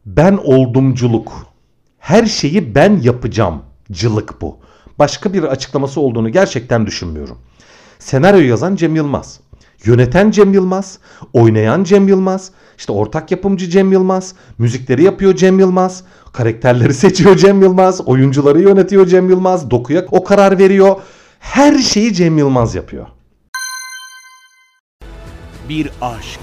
Ben 0.06 0.38
oldumculuk. 0.44 1.32
Her 1.98 2.26
şeyi 2.26 2.74
ben 2.74 3.00
yapacağım. 3.02 3.62
Cılık 3.92 4.40
bu. 4.40 4.56
Başka 4.98 5.32
bir 5.32 5.42
açıklaması 5.42 6.00
olduğunu 6.00 6.28
gerçekten 6.32 6.86
düşünmüyorum. 6.86 7.38
Senaryo 7.98 8.40
yazan 8.40 8.76
Cem 8.76 8.96
Yılmaz. 8.96 9.40
Yöneten 9.84 10.30
Cem 10.30 10.54
Yılmaz, 10.54 10.98
oynayan 11.32 11.84
Cem 11.84 12.08
Yılmaz, 12.08 12.50
işte 12.78 12.92
ortak 12.92 13.30
yapımcı 13.30 13.68
Cem 13.68 13.92
Yılmaz, 13.92 14.34
müzikleri 14.58 15.04
yapıyor 15.04 15.34
Cem 15.34 15.58
Yılmaz, 15.58 16.04
karakterleri 16.32 16.94
seçiyor 17.04 17.36
Cem 17.36 17.62
Yılmaz, 17.62 18.00
oyuncuları 18.00 18.60
yönetiyor 18.60 19.06
Cem 19.06 19.30
Yılmaz, 19.30 19.70
dokuya 19.70 20.04
o 20.10 20.24
karar 20.24 20.58
veriyor. 20.58 20.96
Her 21.38 21.78
şeyi 21.78 22.14
Cem 22.14 22.38
Yılmaz 22.38 22.74
yapıyor. 22.74 23.06
Bir 25.68 25.90
aşk 26.00 26.40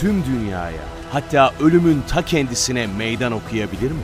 tüm 0.00 0.24
dünyaya 0.24 0.82
hatta 1.12 1.52
ölümün 1.60 2.02
ta 2.08 2.22
kendisine 2.22 2.86
meydan 2.86 3.32
okuyabilir 3.32 3.90
mi? 3.90 4.02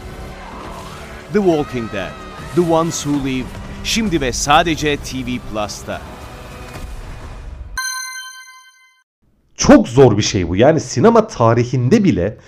The 1.32 1.38
Walking 1.38 1.92
Dead, 1.92 2.10
The 2.54 2.72
Ones 2.72 3.02
Who 3.02 3.28
Live, 3.28 3.46
şimdi 3.84 4.20
ve 4.20 4.32
sadece 4.32 4.96
TV 4.96 5.38
Plus'ta. 5.52 6.00
Çok 9.56 9.88
zor 9.88 10.16
bir 10.16 10.22
şey 10.22 10.48
bu. 10.48 10.56
Yani 10.56 10.80
sinema 10.80 11.26
tarihinde 11.26 12.04
bile 12.04 12.38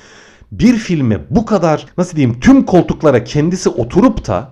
bir 0.52 0.76
filme 0.76 1.21
bu 1.30 1.45
kadar 1.45 1.87
nasıl 1.99 2.16
diyeyim 2.16 2.40
tüm 2.40 2.66
koltuklara 2.66 3.25
kendisi 3.25 3.69
oturup 3.69 4.26
da 4.26 4.50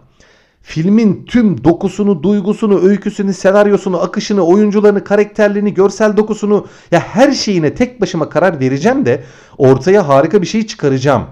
filmin 0.62 1.25
tüm 1.25 1.64
dokusunu, 1.64 2.23
duygusunu, 2.23 2.81
öyküsünü, 2.81 3.35
senaryosunu, 3.35 4.00
akışını, 4.00 4.43
oyuncularını, 4.43 5.05
karakterlerini, 5.05 5.75
görsel 5.75 6.17
dokusunu 6.17 6.67
ya 6.90 7.00
her 7.00 7.33
şeyine 7.33 7.75
tek 7.75 8.00
başıma 8.00 8.28
karar 8.28 8.61
vereceğim 8.61 9.07
de 9.07 9.25
ortaya 9.59 10.09
harika 10.09 10.43
bir 10.43 10.47
şey 10.47 10.67
çıkaracağım 10.67 11.26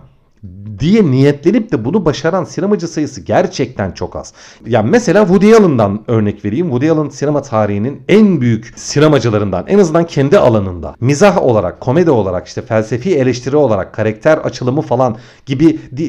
diye 0.78 1.10
niyetlenip 1.10 1.72
de 1.72 1.84
bunu 1.84 2.04
başaran 2.04 2.44
sinemacı 2.44 2.88
sayısı 2.88 3.20
gerçekten 3.20 3.92
çok 3.92 4.16
az. 4.16 4.32
Yani 4.66 4.90
mesela 4.90 5.20
Woody 5.20 5.54
Allen'dan 5.54 6.04
örnek 6.08 6.44
vereyim. 6.44 6.66
Woody 6.66 6.90
Allen 6.90 7.08
sinema 7.08 7.42
tarihinin 7.42 8.02
en 8.08 8.40
büyük 8.40 8.72
sinemacılarından 8.76 9.64
en 9.68 9.78
azından 9.78 10.06
kendi 10.06 10.38
alanında 10.38 10.94
mizah 11.00 11.42
olarak, 11.42 11.80
komedi 11.80 12.10
olarak, 12.10 12.46
işte 12.46 12.62
felsefi 12.62 13.16
eleştiri 13.16 13.56
olarak, 13.56 13.94
karakter 13.94 14.38
açılımı 14.38 14.82
falan 14.82 15.16
gibi 15.46 15.78
e, 15.98 16.04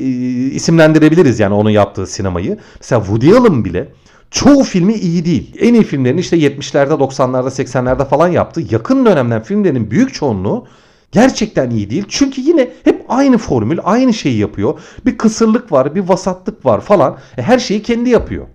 isimlendirebiliriz 0.55 1.39
yani 1.39 1.53
onun 1.53 1.69
yaptığı 1.69 2.07
sinemayı. 2.07 2.57
Mesela 2.79 3.01
Woody 3.01 3.37
Allen 3.37 3.65
bile 3.65 3.87
Çoğu 4.31 4.63
filmi 4.63 4.93
iyi 4.93 5.25
değil. 5.25 5.55
En 5.59 5.73
iyi 5.73 5.83
filmlerini 5.83 6.19
işte 6.19 6.37
70'lerde, 6.37 6.91
90'larda, 6.91 7.49
80'lerde 7.49 8.05
falan 8.05 8.27
yaptı. 8.27 8.61
Yakın 8.69 9.05
dönemden 9.05 9.43
filmlerin 9.43 9.91
büyük 9.91 10.13
çoğunluğu 10.13 10.67
gerçekten 11.11 11.69
iyi 11.69 11.89
değil. 11.89 12.05
Çünkü 12.07 12.41
yine 12.41 12.69
hep 12.83 13.05
aynı 13.09 13.37
formül, 13.37 13.79
aynı 13.83 14.13
şeyi 14.13 14.37
yapıyor. 14.37 14.79
Bir 15.05 15.17
kısırlık 15.17 15.71
var, 15.71 15.95
bir 15.95 16.01
vasatlık 16.01 16.65
var 16.65 16.81
falan. 16.81 17.17
E, 17.37 17.41
her 17.41 17.59
şeyi 17.59 17.83
kendi 17.83 18.09
yapıyor. 18.09 18.47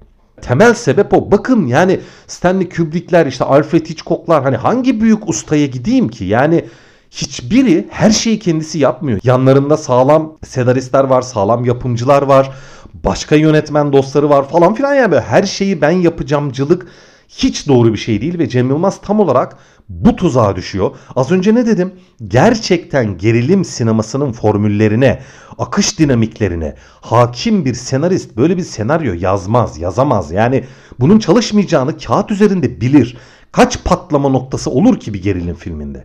Temel 0.43 0.75
sebep 0.75 1.15
o. 1.15 1.31
Bakın 1.31 1.67
yani 1.67 2.01
Stanley 2.27 2.69
Kubrick'ler 2.69 3.27
işte 3.27 3.45
Alfred 3.45 3.87
Hitchcock'lar 3.87 4.43
hani 4.43 4.57
hangi 4.57 5.01
büyük 5.01 5.29
ustaya 5.29 5.67
gideyim 5.67 6.09
ki? 6.09 6.25
Yani 6.25 6.65
hiçbiri 7.11 7.87
her 7.91 8.11
şeyi 8.11 8.39
kendisi 8.39 8.79
yapmıyor. 8.79 9.21
Yanlarında 9.25 9.77
sağlam 9.77 10.39
senaristler 10.45 11.05
var, 11.05 11.23
sağlam 11.23 11.65
yapımcılar 11.65 12.23
var, 12.23 12.51
başka 12.95 13.37
yönetmen 13.37 13.93
dostları 13.93 14.31
var 14.31 14.49
falan 14.49 14.75
filan 14.75 14.95
yani 14.95 15.21
her 15.21 15.43
şeyi 15.43 15.81
ben 15.81 15.91
yapacağımcılık 15.91 16.87
hiç 17.37 17.69
doğru 17.69 17.93
bir 17.93 17.99
şey 17.99 18.21
değil 18.21 18.39
ve 18.39 18.49
Cem 18.49 18.69
Yılmaz 18.69 19.01
tam 19.01 19.21
olarak 19.21 19.57
bu 19.89 20.17
tuzağa 20.17 20.57
düşüyor. 20.57 20.91
Az 21.17 21.31
önce 21.31 21.55
ne 21.55 21.67
dedim? 21.67 21.93
Gerçekten 22.29 23.19
gerilim 23.19 23.65
sinemasının 23.65 24.33
formüllerine, 24.33 25.23
akış 25.59 25.99
dinamiklerine 25.99 26.75
hakim 27.01 27.65
bir 27.65 27.75
senarist 27.75 28.37
böyle 28.37 28.57
bir 28.57 28.63
senaryo 28.63 29.15
yazmaz, 29.19 29.79
yazamaz. 29.79 30.33
Yani 30.33 30.65
bunun 31.01 31.19
çalışmayacağını 31.19 31.99
kağıt 31.99 32.31
üzerinde 32.31 32.81
bilir. 32.81 33.17
Kaç 33.53 33.85
patlama 33.85 34.29
noktası 34.29 34.71
olur 34.71 35.01
ki 35.01 35.15
bir 35.15 35.23
gerilim 35.23 35.55
filminde? 35.55 36.05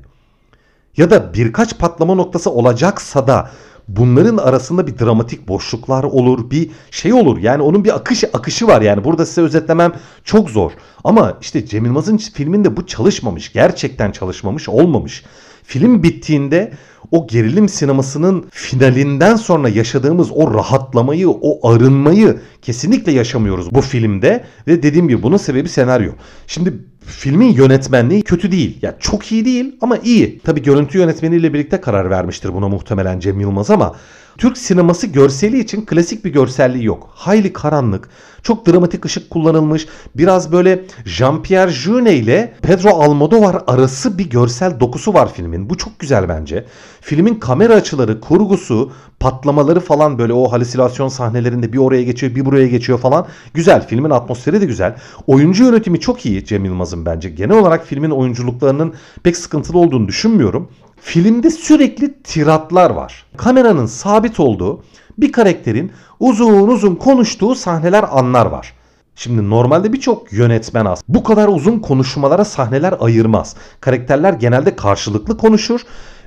Ya 0.97 1.09
da 1.09 1.33
birkaç 1.33 1.77
patlama 1.77 2.15
noktası 2.15 2.51
olacaksa 2.51 3.27
da 3.27 3.51
bunların 3.87 4.37
arasında 4.37 4.87
bir 4.87 4.99
dramatik 4.99 5.47
boşluklar 5.47 6.03
olur, 6.03 6.51
bir 6.51 6.69
şey 6.91 7.13
olur. 7.13 7.37
Yani 7.37 7.61
onun 7.61 7.83
bir 7.83 7.95
akış 7.95 8.23
akışı 8.33 8.67
var 8.67 8.81
yani. 8.81 9.03
Burada 9.03 9.25
size 9.25 9.41
özetlemem 9.41 9.93
çok 10.23 10.49
zor. 10.49 10.71
Ama 11.03 11.37
işte 11.41 11.65
Cem 11.65 11.85
Yılmaz'ın 11.85 12.17
filminde 12.17 12.77
bu 12.77 12.85
çalışmamış. 12.85 13.53
Gerçekten 13.53 14.11
çalışmamış, 14.11 14.69
olmamış. 14.69 15.23
Film 15.63 16.03
bittiğinde 16.03 16.73
o 17.11 17.27
gerilim 17.27 17.69
sinemasının 17.69 18.45
finalinden 18.51 19.35
sonra 19.35 19.69
yaşadığımız 19.69 20.31
o 20.31 20.53
rahatlamayı, 20.53 21.29
o 21.29 21.69
arınmayı 21.69 22.39
kesinlikle 22.61 23.11
yaşamıyoruz 23.11 23.75
bu 23.75 23.81
filmde 23.81 24.43
ve 24.67 24.83
dediğim 24.83 25.07
gibi 25.07 25.23
bunun 25.23 25.37
sebebi 25.37 25.69
senaryo. 25.69 26.11
Şimdi 26.47 26.73
filmin 27.07 27.53
yönetmenliği 27.53 28.21
kötü 28.21 28.51
değil. 28.51 28.77
Ya 28.81 28.89
yani 28.89 28.95
çok 28.99 29.31
iyi 29.31 29.45
değil 29.45 29.75
ama 29.81 29.97
iyi. 29.97 30.39
Tabii 30.39 30.61
görüntü 30.61 30.97
yönetmeniyle 30.97 31.53
birlikte 31.53 31.81
karar 31.81 32.09
vermiştir 32.09 32.53
buna 32.53 32.69
muhtemelen 32.69 33.19
Cem 33.19 33.39
Yılmaz 33.39 33.69
ama 33.69 33.95
Türk 34.37 34.57
sineması 34.57 35.07
görseli 35.07 35.59
için 35.59 35.85
klasik 35.85 36.25
bir 36.25 36.33
görselliği 36.33 36.85
yok. 36.85 37.09
Hayli 37.13 37.53
karanlık, 37.53 38.09
çok 38.43 38.67
dramatik 38.67 39.05
ışık 39.05 39.29
kullanılmış. 39.29 39.87
Biraz 40.15 40.51
böyle 40.51 40.83
Jean-Pierre 41.05 41.69
Jeunet 41.69 42.23
ile 42.23 42.53
Pedro 42.61 42.89
Almodovar 42.89 43.63
arası 43.67 44.17
bir 44.17 44.29
görsel 44.29 44.79
dokusu 44.79 45.13
var 45.13 45.33
filmin. 45.33 45.69
Bu 45.69 45.77
çok 45.77 45.99
güzel 45.99 46.29
bence. 46.29 46.65
Filmin 47.01 47.35
kamera 47.35 47.73
açıları, 47.73 48.19
kurgusu, 48.19 48.91
patlamaları 49.19 49.79
falan 49.79 50.19
böyle 50.19 50.33
o 50.33 50.51
halüsinasyon 50.51 51.07
sahnelerinde 51.07 51.73
bir 51.73 51.77
oraya 51.77 52.03
geçiyor, 52.03 52.35
bir 52.35 52.45
buraya 52.45 52.67
geçiyor 52.67 52.99
falan. 52.99 53.27
Güzel. 53.53 53.87
Filmin 53.87 54.09
atmosferi 54.09 54.61
de 54.61 54.65
güzel. 54.65 54.95
Oyuncu 55.27 55.63
yönetimi 55.63 55.99
çok 55.99 56.25
iyi 56.25 56.45
Cem 56.45 56.65
Yılmaz'ın 56.65 57.05
bence. 57.05 57.29
Genel 57.29 57.57
olarak 57.57 57.85
filmin 57.85 58.09
oyunculuklarının 58.09 58.93
pek 59.23 59.37
sıkıntılı 59.37 59.77
olduğunu 59.79 60.07
düşünmüyorum. 60.07 60.69
Filmde 61.07 61.49
sürekli 61.49 62.13
tiratlar 62.13 62.89
var. 62.89 63.25
Kameranın 63.37 63.85
sabit 63.85 64.39
olduğu 64.39 64.83
bir 65.17 65.31
karakterin 65.31 65.91
uzun 66.19 66.67
uzun 66.67 66.95
konuştuğu 66.95 67.55
sahneler 67.55 68.05
anlar 68.11 68.45
var. 68.45 68.73
Şimdi 69.15 69.49
normalde 69.49 69.93
birçok 69.93 70.33
yönetmen 70.33 70.85
az. 70.85 71.03
Bu 71.07 71.23
kadar 71.23 71.47
uzun 71.47 71.79
konuşmalara 71.79 72.45
sahneler 72.45 72.95
ayırmaz. 72.99 73.55
Karakterler 73.81 74.33
genelde 74.33 74.75
karşılıklı 74.75 75.37
konuşur 75.37 75.81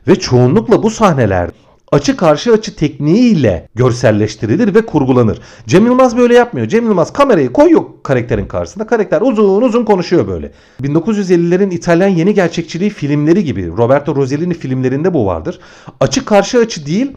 ve 0.08 0.14
çoğunlukla 0.14 0.82
bu 0.82 0.90
sahneler 0.90 1.50
açı 1.92 2.16
karşı 2.16 2.52
açı 2.52 2.76
tekniğiyle 2.76 3.68
görselleştirilir 3.74 4.74
ve 4.74 4.86
kurgulanır. 4.86 5.40
Cem 5.66 5.86
Yılmaz 5.86 6.16
böyle 6.16 6.34
yapmıyor. 6.34 6.68
Cem 6.68 6.84
Yılmaz 6.84 7.12
kamerayı 7.12 7.52
koyuyor 7.52 7.82
karakterin 8.02 8.46
karşısında. 8.46 8.86
Karakter 8.86 9.20
uzun 9.20 9.62
uzun 9.62 9.84
konuşuyor 9.84 10.28
böyle. 10.28 10.52
1950'lerin 10.82 11.74
İtalyan 11.74 12.08
yeni 12.08 12.34
gerçekçiliği 12.34 12.90
filmleri 12.90 13.44
gibi 13.44 13.68
Roberto 13.68 14.16
Rossellini 14.16 14.54
filmlerinde 14.54 15.14
bu 15.14 15.26
vardır. 15.26 15.58
Açı 16.00 16.24
karşı 16.24 16.58
açı 16.58 16.86
değil 16.86 17.12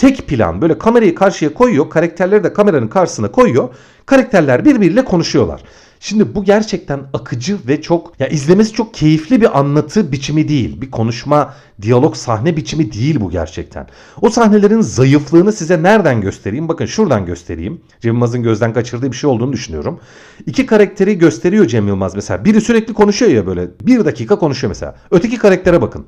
tek 0.00 0.28
plan 0.28 0.62
böyle 0.62 0.78
kamerayı 0.78 1.14
karşıya 1.14 1.54
koyuyor. 1.54 1.90
Karakterleri 1.90 2.44
de 2.44 2.52
kameranın 2.52 2.88
karşısına 2.88 3.32
koyuyor. 3.32 3.68
Karakterler 4.06 4.64
birbiriyle 4.64 5.04
konuşuyorlar. 5.04 5.62
Şimdi 6.00 6.34
bu 6.34 6.44
gerçekten 6.44 7.00
akıcı 7.12 7.58
ve 7.68 7.82
çok 7.82 8.20
ya 8.20 8.28
izlemesi 8.28 8.72
çok 8.72 8.94
keyifli 8.94 9.40
bir 9.40 9.58
anlatı 9.58 10.12
biçimi 10.12 10.48
değil. 10.48 10.80
Bir 10.80 10.90
konuşma, 10.90 11.54
diyalog 11.82 12.16
sahne 12.16 12.56
biçimi 12.56 12.92
değil 12.92 13.20
bu 13.20 13.30
gerçekten. 13.30 13.86
O 14.20 14.30
sahnelerin 14.30 14.80
zayıflığını 14.80 15.52
size 15.52 15.82
nereden 15.82 16.20
göstereyim? 16.20 16.68
Bakın 16.68 16.86
şuradan 16.86 17.26
göstereyim. 17.26 17.80
Cem 18.00 18.14
Yılmaz'ın 18.14 18.42
gözden 18.42 18.72
kaçırdığı 18.72 19.12
bir 19.12 19.16
şey 19.16 19.30
olduğunu 19.30 19.52
düşünüyorum. 19.52 20.00
İki 20.46 20.66
karakteri 20.66 21.18
gösteriyor 21.18 21.66
Cem 21.66 21.86
Yılmaz 21.88 22.14
mesela. 22.14 22.44
Biri 22.44 22.60
sürekli 22.60 22.94
konuşuyor 22.94 23.30
ya 23.32 23.46
böyle. 23.46 23.68
Bir 23.80 24.04
dakika 24.04 24.38
konuşuyor 24.38 24.68
mesela. 24.68 24.96
Öteki 25.10 25.38
karaktere 25.38 25.82
bakın. 25.82 26.06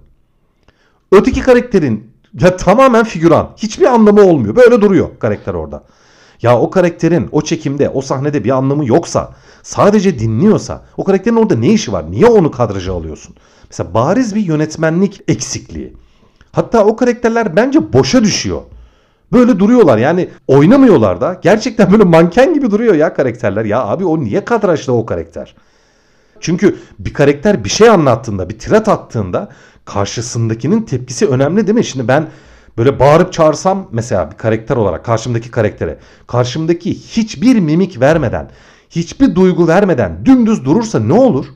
Öteki 1.12 1.40
karakterin 1.40 2.11
ya 2.40 2.56
tamamen 2.56 3.04
figüran. 3.04 3.50
Hiçbir 3.56 3.86
anlamı 3.86 4.20
olmuyor. 4.20 4.56
Böyle 4.56 4.80
duruyor 4.80 5.08
karakter 5.18 5.54
orada. 5.54 5.82
Ya 6.42 6.58
o 6.58 6.70
karakterin 6.70 7.28
o 7.32 7.42
çekimde, 7.42 7.88
o 7.88 8.00
sahnede 8.00 8.44
bir 8.44 8.50
anlamı 8.50 8.86
yoksa, 8.86 9.30
sadece 9.62 10.18
dinliyorsa 10.18 10.84
o 10.96 11.04
karakterin 11.04 11.36
orada 11.36 11.56
ne 11.56 11.72
işi 11.72 11.92
var? 11.92 12.10
Niye 12.10 12.26
onu 12.26 12.50
kadraja 12.50 12.94
alıyorsun? 12.94 13.36
Mesela 13.70 13.94
bariz 13.94 14.34
bir 14.34 14.40
yönetmenlik 14.40 15.20
eksikliği. 15.28 15.96
Hatta 16.52 16.84
o 16.84 16.96
karakterler 16.96 17.56
bence 17.56 17.92
boşa 17.92 18.24
düşüyor. 18.24 18.62
Böyle 19.32 19.58
duruyorlar 19.58 19.98
yani 19.98 20.28
oynamıyorlar 20.46 21.20
da. 21.20 21.40
Gerçekten 21.42 21.92
böyle 21.92 22.04
manken 22.04 22.54
gibi 22.54 22.70
duruyor 22.70 22.94
ya 22.94 23.14
karakterler. 23.14 23.64
Ya 23.64 23.84
abi 23.84 24.04
o 24.04 24.20
niye 24.20 24.44
kadrajda 24.44 24.92
o 24.92 25.06
karakter? 25.06 25.54
Çünkü 26.40 26.76
bir 26.98 27.12
karakter 27.14 27.64
bir 27.64 27.68
şey 27.68 27.88
anlattığında, 27.88 28.48
bir 28.48 28.58
tirat 28.58 28.88
attığında 28.88 29.48
karşısındakinin 29.84 30.82
tepkisi 30.82 31.26
önemli 31.26 31.66
değil 31.66 31.78
mi? 31.78 31.84
Şimdi 31.84 32.08
ben 32.08 32.28
böyle 32.78 33.00
bağırıp 33.00 33.32
çağırsam 33.32 33.88
mesela 33.92 34.30
bir 34.30 34.36
karakter 34.36 34.76
olarak 34.76 35.04
karşımdaki 35.04 35.50
karaktere 35.50 35.98
karşımdaki 36.26 36.94
hiçbir 36.94 37.58
mimik 37.58 38.00
vermeden, 38.00 38.50
hiçbir 38.90 39.34
duygu 39.34 39.68
vermeden 39.68 40.26
dümdüz 40.26 40.64
durursa 40.64 41.00
ne 41.00 41.12
olur? 41.12 41.46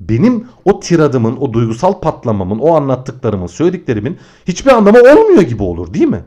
Benim 0.00 0.46
o 0.64 0.80
tiradımın, 0.80 1.36
o 1.36 1.52
duygusal 1.52 2.00
patlamamın, 2.00 2.58
o 2.58 2.74
anlattıklarımın, 2.74 3.46
söylediklerimin 3.46 4.18
hiçbir 4.48 4.70
anlamı 4.70 4.98
olmuyor 4.98 5.42
gibi 5.42 5.62
olur 5.62 5.94
değil 5.94 6.08
mi? 6.08 6.22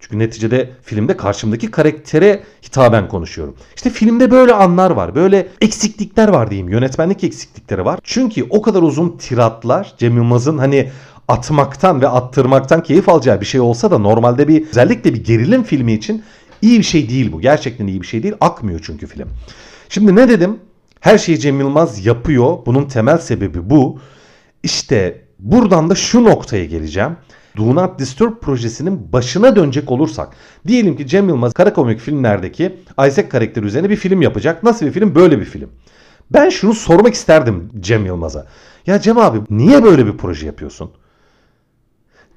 Çünkü 0.00 0.18
neticede 0.18 0.70
filmde 0.82 1.16
karşımdaki 1.16 1.70
karaktere 1.70 2.42
hitaben 2.62 3.08
konuşuyorum. 3.08 3.56
İşte 3.76 3.90
filmde 3.90 4.30
böyle 4.30 4.52
anlar 4.52 4.90
var. 4.90 5.14
Böyle 5.14 5.48
eksiklikler 5.60 6.28
var 6.28 6.50
diyeyim. 6.50 6.68
Yönetmenlik 6.68 7.24
eksiklikleri 7.24 7.84
var. 7.84 7.98
Çünkü 8.02 8.46
o 8.50 8.62
kadar 8.62 8.82
uzun 8.82 9.16
tiratlar 9.18 9.94
Cem 9.98 10.16
Yılmaz'ın 10.16 10.58
hani 10.58 10.90
atmaktan 11.28 12.00
ve 12.00 12.08
attırmaktan 12.08 12.82
keyif 12.82 13.08
alacağı 13.08 13.40
bir 13.40 13.46
şey 13.46 13.60
olsa 13.60 13.90
da 13.90 13.98
normalde 13.98 14.48
bir 14.48 14.68
özellikle 14.68 15.14
bir 15.14 15.24
gerilim 15.24 15.62
filmi 15.62 15.92
için 15.92 16.24
iyi 16.62 16.78
bir 16.78 16.84
şey 16.84 17.08
değil 17.08 17.32
bu. 17.32 17.40
Gerçekten 17.40 17.86
iyi 17.86 18.02
bir 18.02 18.06
şey 18.06 18.22
değil. 18.22 18.34
Akmıyor 18.40 18.80
çünkü 18.82 19.06
film. 19.06 19.28
Şimdi 19.88 20.16
ne 20.16 20.28
dedim? 20.28 20.58
Her 21.00 21.18
şeyi 21.18 21.40
Cem 21.40 21.60
Yılmaz 21.60 22.06
yapıyor. 22.06 22.58
Bunun 22.66 22.84
temel 22.84 23.18
sebebi 23.18 23.70
bu. 23.70 23.98
İşte 24.62 25.24
buradan 25.38 25.90
da 25.90 25.94
şu 25.94 26.24
noktaya 26.24 26.64
geleceğim. 26.64 27.16
Do 27.56 27.74
Not 27.74 27.98
Disturb 27.98 28.38
projesinin 28.40 29.12
başına 29.12 29.56
dönecek 29.56 29.90
olursak. 29.90 30.28
Diyelim 30.66 30.96
ki 30.96 31.06
Cem 31.06 31.28
Yılmaz 31.28 31.52
kara 31.52 31.72
komik 31.72 32.00
filmlerdeki 32.00 32.76
Isaac 33.06 33.28
karakteri 33.28 33.66
üzerine 33.66 33.90
bir 33.90 33.96
film 33.96 34.22
yapacak. 34.22 34.62
Nasıl 34.62 34.86
bir 34.86 34.92
film? 34.92 35.14
Böyle 35.14 35.40
bir 35.40 35.44
film. 35.44 35.70
Ben 36.30 36.48
şunu 36.48 36.74
sormak 36.74 37.14
isterdim 37.14 37.70
Cem 37.80 38.06
Yılmaz'a. 38.06 38.46
Ya 38.86 39.00
Cem 39.00 39.18
abi 39.18 39.38
niye 39.50 39.84
böyle 39.84 40.06
bir 40.06 40.16
proje 40.16 40.46
yapıyorsun? 40.46 40.90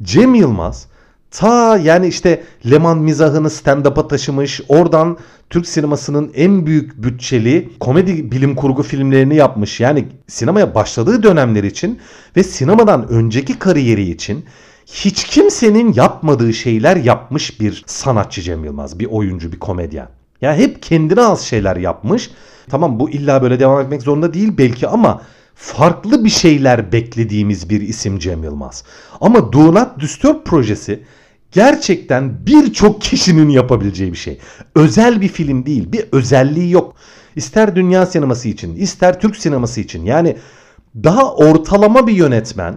Cem 0.03 0.35
Yılmaz 0.35 0.87
ta 1.31 1.77
yani 1.77 2.07
işte 2.07 2.43
Leman 2.71 2.97
mizahını 2.97 3.49
stand-up'a 3.49 4.07
taşımış. 4.07 4.61
Oradan 4.67 5.17
Türk 5.49 5.67
sinemasının 5.67 6.31
en 6.35 6.65
büyük 6.65 7.03
bütçeli 7.03 7.69
komedi 7.79 8.31
bilim 8.31 8.55
kurgu 8.55 8.83
filmlerini 8.83 9.35
yapmış. 9.35 9.79
Yani 9.79 10.07
sinemaya 10.27 10.75
başladığı 10.75 11.23
dönemler 11.23 11.63
için 11.63 11.99
ve 12.37 12.43
sinemadan 12.43 13.07
önceki 13.09 13.59
kariyeri 13.59 14.09
için 14.09 14.45
hiç 14.93 15.23
kimsenin 15.23 15.93
yapmadığı 15.93 16.53
şeyler 16.53 16.95
yapmış 16.95 17.59
bir 17.59 17.83
sanatçı 17.85 18.41
Cem 18.41 18.65
Yılmaz. 18.65 18.99
Bir 18.99 19.05
oyuncu, 19.05 19.51
bir 19.51 19.59
komedyen. 19.59 20.07
Ya 20.41 20.55
hep 20.55 20.83
kendine 20.83 21.21
az 21.21 21.41
şeyler 21.41 21.75
yapmış. 21.75 22.29
Tamam 22.69 22.99
bu 22.99 23.09
illa 23.09 23.41
böyle 23.41 23.59
devam 23.59 23.81
etmek 23.81 24.01
zorunda 24.01 24.33
değil 24.33 24.57
belki 24.57 24.87
ama 24.87 25.21
farklı 25.55 26.25
bir 26.25 26.29
şeyler 26.29 26.91
beklediğimiz 26.91 27.69
bir 27.69 27.81
isim 27.81 28.19
Cem 28.19 28.43
Yılmaz. 28.43 28.83
Ama 29.21 29.53
Do 29.53 29.73
Not 29.73 29.99
Disturb 29.99 30.43
projesi 30.45 31.03
gerçekten 31.51 32.45
birçok 32.45 33.01
kişinin 33.01 33.49
yapabileceği 33.49 34.11
bir 34.11 34.17
şey. 34.17 34.39
Özel 34.75 35.21
bir 35.21 35.27
film 35.27 35.65
değil, 35.65 35.91
bir 35.91 36.05
özelliği 36.11 36.71
yok. 36.71 36.95
İster 37.35 37.75
dünya 37.75 38.05
sineması 38.05 38.49
için, 38.49 38.75
ister 38.75 39.19
Türk 39.19 39.37
sineması 39.37 39.81
için. 39.81 40.05
Yani 40.05 40.37
daha 40.95 41.33
ortalama 41.35 42.07
bir 42.07 42.13
yönetmen, 42.13 42.75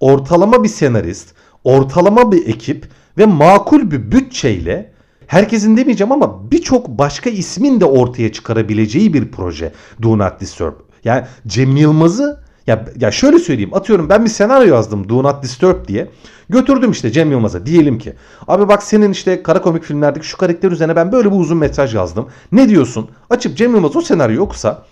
ortalama 0.00 0.64
bir 0.64 0.68
senarist, 0.68 1.34
ortalama 1.64 2.32
bir 2.32 2.46
ekip 2.46 2.88
ve 3.18 3.26
makul 3.26 3.90
bir 3.90 4.12
bütçeyle 4.12 4.92
herkesin 5.26 5.76
demeyeceğim 5.76 6.12
ama 6.12 6.50
birçok 6.50 6.88
başka 6.88 7.30
ismin 7.30 7.80
de 7.80 7.84
ortaya 7.84 8.32
çıkarabileceği 8.32 9.14
bir 9.14 9.30
proje 9.30 9.72
Do 10.02 10.18
Not 10.18 10.40
Disturb. 10.40 10.72
Yani 11.04 11.24
Cem 11.46 11.76
Yılmaz'ı 11.76 12.42
ya, 12.66 12.84
ya 13.00 13.10
şöyle 13.10 13.38
söyleyeyim 13.38 13.74
atıyorum 13.74 14.08
ben 14.08 14.24
bir 14.24 14.30
senaryo 14.30 14.74
yazdım 14.74 15.08
Do 15.08 15.22
Not 15.22 15.42
Disturb 15.42 15.88
diye. 15.88 16.08
Götürdüm 16.48 16.90
işte 16.90 17.12
Cem 17.12 17.30
Yılmaz'a 17.30 17.66
diyelim 17.66 17.98
ki. 17.98 18.12
Abi 18.48 18.68
bak 18.68 18.82
senin 18.82 19.10
işte 19.12 19.42
kara 19.42 19.62
komik 19.62 19.84
filmlerdeki 19.84 20.26
şu 20.26 20.36
karakter 20.38 20.70
üzerine 20.70 20.96
ben 20.96 21.12
böyle 21.12 21.32
bir 21.32 21.36
uzun 21.36 21.58
metraj 21.58 21.94
yazdım. 21.94 22.28
Ne 22.52 22.68
diyorsun? 22.68 23.10
Açıp 23.30 23.56
Cem 23.56 23.74
Yılmaz 23.74 23.96
o 23.96 24.00
senaryo 24.00 24.42
okusa 24.42 24.86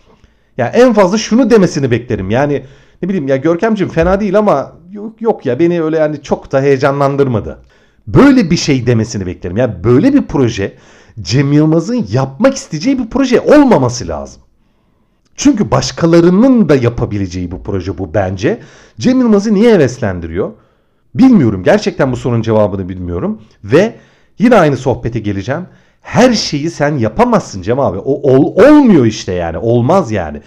ya 0.59 0.67
en 0.67 0.93
fazla 0.93 1.19
şunu 1.19 1.51
demesini 1.51 1.91
beklerim. 1.91 2.31
Yani 2.31 2.65
ne 3.03 3.09
bileyim 3.09 3.29
ya 3.29 3.37
Görkemciğim 3.37 3.93
fena 3.93 4.21
değil 4.21 4.39
ama 4.39 4.73
yok, 4.91 5.23
yok 5.23 5.47
ya 5.47 5.59
beni 5.59 5.83
öyle 5.83 5.99
yani 5.99 6.23
çok 6.23 6.53
da 6.53 6.61
heyecanlandırmadı. 6.61 7.59
Böyle 8.07 8.51
bir 8.51 8.57
şey 8.57 8.87
demesini 8.87 9.27
beklerim. 9.27 9.57
Ya 9.57 9.67
yani 9.67 9.85
böyle 9.85 10.15
bir 10.15 10.23
proje 10.23 10.77
Cem 11.21 11.53
Yılmaz'ın 11.53 12.07
yapmak 12.11 12.55
isteyeceği 12.55 12.99
bir 12.99 13.11
proje 13.11 13.41
olmaması 13.41 14.09
lazım. 14.09 14.43
Çünkü 15.37 15.71
başkalarının 15.71 16.69
da 16.69 16.75
yapabileceği 16.77 17.51
bu 17.51 17.63
proje 17.63 17.99
bu 17.99 18.15
bence. 18.15 18.61
Cem 18.99 19.21
Yılmaz'ı 19.21 19.55
niye 19.55 19.75
heveslendiriyor? 19.75 20.53
Bilmiyorum. 21.15 21.63
Gerçekten 21.63 22.13
bu 22.13 22.17
sorunun 22.17 22.43
cevabını 22.43 22.89
bilmiyorum. 22.89 23.43
Ve 23.65 23.95
yine 24.39 24.57
aynı 24.57 24.77
sohbete 24.77 25.19
geleceğim. 25.19 25.67
Her 26.01 26.33
şeyi 26.33 26.71
sen 26.71 26.99
yapamazsın 26.99 27.63
Cem 27.63 27.81
abi. 27.81 27.99
O 27.99 28.33
ol, 28.33 28.57
olmuyor 28.57 29.07
işte 29.07 29.33
yani. 29.33 29.59
Olmaz 29.59 30.13
yani. 30.13 30.41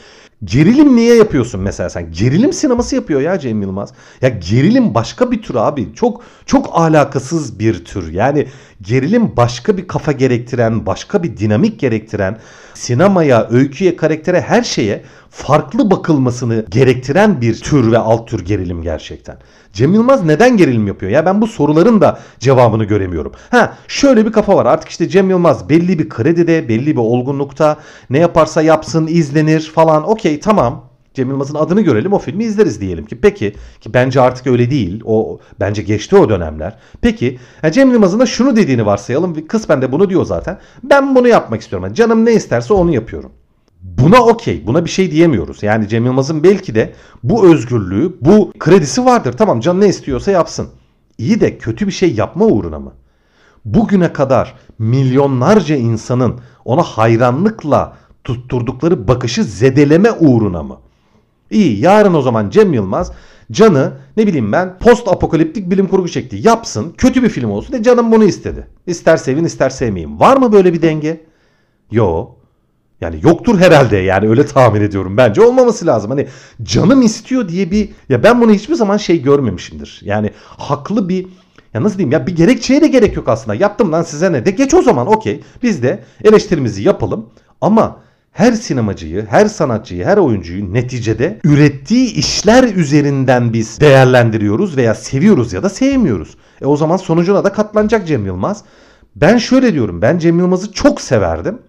Gerilim 0.43 0.95
niye 0.95 1.15
yapıyorsun 1.15 1.61
mesela 1.61 1.89
sen? 1.89 2.11
Gerilim 2.11 2.53
sineması 2.53 2.95
yapıyor 2.95 3.21
ya 3.21 3.39
Cem 3.39 3.61
Yılmaz. 3.61 3.93
Ya 4.21 4.29
gerilim 4.29 4.93
başka 4.93 5.31
bir 5.31 5.41
tür 5.41 5.55
abi. 5.55 5.93
Çok 5.95 6.21
çok 6.45 6.69
alakasız 6.73 7.59
bir 7.59 7.85
tür. 7.85 8.13
Yani 8.13 8.47
gerilim 8.83 9.37
başka 9.37 9.77
bir 9.77 9.87
kafa 9.87 10.11
gerektiren, 10.11 10.85
başka 10.85 11.23
bir 11.23 11.37
dinamik 11.37 11.79
gerektiren, 11.79 12.39
sinemaya, 12.73 13.47
öyküye, 13.49 13.95
karaktere 13.95 14.41
her 14.41 14.63
şeye 14.63 15.03
farklı 15.29 15.91
bakılmasını 15.91 16.65
gerektiren 16.69 17.41
bir 17.41 17.55
tür 17.55 17.91
ve 17.91 17.97
alt 17.97 18.27
tür 18.27 18.45
gerilim 18.45 18.81
gerçekten. 18.81 19.37
Cem 19.73 19.93
Yılmaz 19.93 20.23
neden 20.25 20.57
gerilim 20.57 20.87
yapıyor? 20.87 21.11
Ya 21.11 21.25
ben 21.25 21.41
bu 21.41 21.47
soruların 21.47 22.01
da 22.01 22.19
cevabını 22.39 22.83
göremiyorum. 22.83 23.31
Ha 23.51 23.77
şöyle 23.87 24.25
bir 24.25 24.31
kafa 24.31 24.55
var. 24.55 24.65
Artık 24.65 24.89
işte 24.89 25.09
Cem 25.09 25.29
Yılmaz 25.29 25.69
belli 25.69 25.99
bir 25.99 26.09
kredide, 26.09 26.69
belli 26.69 26.95
bir 26.95 27.01
olgunlukta 27.01 27.77
ne 28.09 28.19
yaparsa 28.19 28.61
yapsın 28.61 29.07
izlenir 29.07 29.71
falan. 29.75 30.09
Okey 30.09 30.39
tamam. 30.39 30.92
Cem 31.13 31.29
Yılmaz'ın 31.29 31.55
adını 31.55 31.81
görelim 31.81 32.13
o 32.13 32.19
filmi 32.19 32.43
izleriz 32.43 32.81
diyelim 32.81 33.05
ki. 33.05 33.21
Peki 33.21 33.55
ki 33.81 33.93
bence 33.93 34.21
artık 34.21 34.47
öyle 34.47 34.71
değil. 34.71 35.01
O 35.05 35.39
bence 35.59 35.81
geçti 35.81 36.15
o 36.15 36.29
dönemler. 36.29 36.77
Peki 37.01 37.39
yani 37.63 37.73
Cem 37.73 37.91
Yılmaz'ın 37.91 38.19
da 38.19 38.25
şunu 38.25 38.55
dediğini 38.55 38.85
varsayalım. 38.85 39.47
Kısmen 39.47 39.81
de 39.81 39.91
bunu 39.91 40.09
diyor 40.09 40.25
zaten. 40.25 40.59
Ben 40.83 41.15
bunu 41.15 41.27
yapmak 41.27 41.61
istiyorum. 41.61 41.87
Yani 41.87 41.95
canım 41.95 42.25
ne 42.25 42.33
isterse 42.33 42.73
onu 42.73 42.93
yapıyorum. 42.93 43.31
Buna 43.81 44.23
okey. 44.23 44.67
Buna 44.67 44.85
bir 44.85 44.89
şey 44.89 45.11
diyemiyoruz. 45.11 45.63
Yani 45.63 45.87
Cem 45.87 46.05
Yılmaz'ın 46.05 46.43
belki 46.43 46.75
de 46.75 46.93
bu 47.23 47.45
özgürlüğü, 47.51 48.17
bu 48.21 48.51
kredisi 48.59 49.05
vardır. 49.05 49.33
Tamam 49.37 49.59
can 49.59 49.81
ne 49.81 49.87
istiyorsa 49.87 50.31
yapsın. 50.31 50.67
İyi 51.17 51.41
de 51.41 51.57
kötü 51.57 51.87
bir 51.87 51.91
şey 51.91 52.13
yapma 52.13 52.45
uğruna 52.45 52.79
mı? 52.79 52.91
Bugüne 53.65 54.13
kadar 54.13 54.55
milyonlarca 54.79 55.75
insanın 55.75 56.39
ona 56.65 56.83
hayranlıkla 56.83 57.97
tutturdukları 58.23 59.07
bakışı 59.07 59.43
zedeleme 59.43 60.11
uğruna 60.11 60.63
mı? 60.63 60.77
İyi 61.53 61.79
yarın 61.79 62.13
o 62.13 62.21
zaman 62.21 62.49
Cem 62.49 62.73
Yılmaz 62.73 63.11
Can'ı 63.51 63.93
ne 64.17 64.27
bileyim 64.27 64.51
ben 64.51 64.79
post 64.79 65.07
apokaliptik 65.07 65.69
bilim 65.69 65.87
kurgu 65.87 66.09
çekti. 66.09 66.39
Yapsın 66.41 66.93
kötü 66.97 67.23
bir 67.23 67.29
film 67.29 67.51
olsun. 67.51 67.73
E 67.73 67.83
canım 67.83 68.11
bunu 68.11 68.23
istedi. 68.23 68.67
İster 68.87 69.17
sevin 69.17 69.43
ister 69.43 69.69
sevmeyin. 69.69 70.19
Var 70.19 70.37
mı 70.37 70.51
böyle 70.51 70.73
bir 70.73 70.81
denge? 70.81 71.21
Yo. 71.91 72.29
Yani 73.01 73.19
yoktur 73.23 73.59
herhalde 73.59 73.97
yani 73.97 74.29
öyle 74.29 74.45
tahmin 74.45 74.81
ediyorum. 74.81 75.17
Bence 75.17 75.41
olmaması 75.41 75.85
lazım. 75.85 76.11
Hani 76.11 76.27
canım 76.63 77.01
istiyor 77.01 77.49
diye 77.49 77.71
bir 77.71 77.89
ya 78.09 78.23
ben 78.23 78.41
bunu 78.41 78.51
hiçbir 78.51 78.75
zaman 78.75 78.97
şey 78.97 79.21
görmemişimdir. 79.21 80.01
Yani 80.03 80.31
haklı 80.45 81.09
bir 81.09 81.25
ya 81.73 81.83
nasıl 81.83 81.97
diyeyim 81.97 82.11
ya 82.11 82.27
bir 82.27 82.35
gerekçeye 82.35 82.81
de 82.81 82.87
gerek 82.87 83.15
yok 83.15 83.27
aslında. 83.27 83.55
Yaptım 83.55 83.91
lan 83.91 84.03
size 84.03 84.31
ne 84.31 84.45
de 84.45 84.51
geç 84.51 84.73
o 84.73 84.81
zaman 84.81 85.07
okey. 85.07 85.43
Biz 85.63 85.83
de 85.83 86.03
eleştirimizi 86.23 86.83
yapalım. 86.83 87.29
Ama 87.61 88.02
her 88.33 88.51
sinemacıyı, 88.51 89.25
her 89.29 89.45
sanatçıyı, 89.45 90.05
her 90.05 90.17
oyuncuyu 90.17 90.73
neticede 90.73 91.39
ürettiği 91.43 92.13
işler 92.13 92.63
üzerinden 92.63 93.53
biz 93.53 93.79
değerlendiriyoruz 93.79 94.77
veya 94.77 94.95
seviyoruz 94.95 95.53
ya 95.53 95.63
da 95.63 95.69
sevmiyoruz. 95.69 96.37
E 96.61 96.65
o 96.65 96.77
zaman 96.77 96.97
sonucuna 96.97 97.43
da 97.43 97.53
katlanacak 97.53 98.07
Cem 98.07 98.25
Yılmaz. 98.25 98.63
Ben 99.15 99.37
şöyle 99.37 99.73
diyorum. 99.73 100.01
Ben 100.01 100.17
Cem 100.17 100.39
Yılmaz'ı 100.39 100.71
çok 100.71 101.01
severdim. 101.01 101.59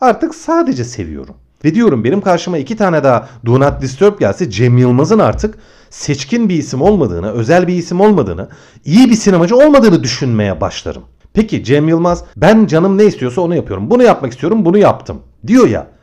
Artık 0.00 0.34
sadece 0.34 0.84
seviyorum. 0.84 1.34
Ve 1.64 1.74
diyorum 1.74 2.04
benim 2.04 2.20
karşıma 2.20 2.58
iki 2.58 2.76
tane 2.76 3.04
daha 3.04 3.28
Do 3.46 3.60
Not 3.60 3.82
Disturb 3.82 4.18
gelse 4.18 4.50
Cem 4.50 4.78
Yılmaz'ın 4.78 5.18
artık 5.18 5.54
seçkin 5.90 6.48
bir 6.48 6.54
isim 6.54 6.82
olmadığını, 6.82 7.32
özel 7.32 7.66
bir 7.68 7.74
isim 7.74 8.00
olmadığını, 8.00 8.48
iyi 8.84 9.10
bir 9.10 9.14
sinemacı 9.14 9.56
olmadığını 9.56 10.02
düşünmeye 10.02 10.60
başlarım. 10.60 11.02
Peki 11.32 11.64
Cem 11.64 11.88
Yılmaz 11.88 12.24
ben 12.36 12.66
canım 12.66 12.98
ne 12.98 13.04
istiyorsa 13.04 13.40
onu 13.40 13.54
yapıyorum. 13.54 13.90
Bunu 13.90 14.02
yapmak 14.02 14.32
istiyorum, 14.32 14.64
bunu 14.64 14.78
yaptım 14.78 15.20
diyor 15.46 15.68
ya. 15.68 15.97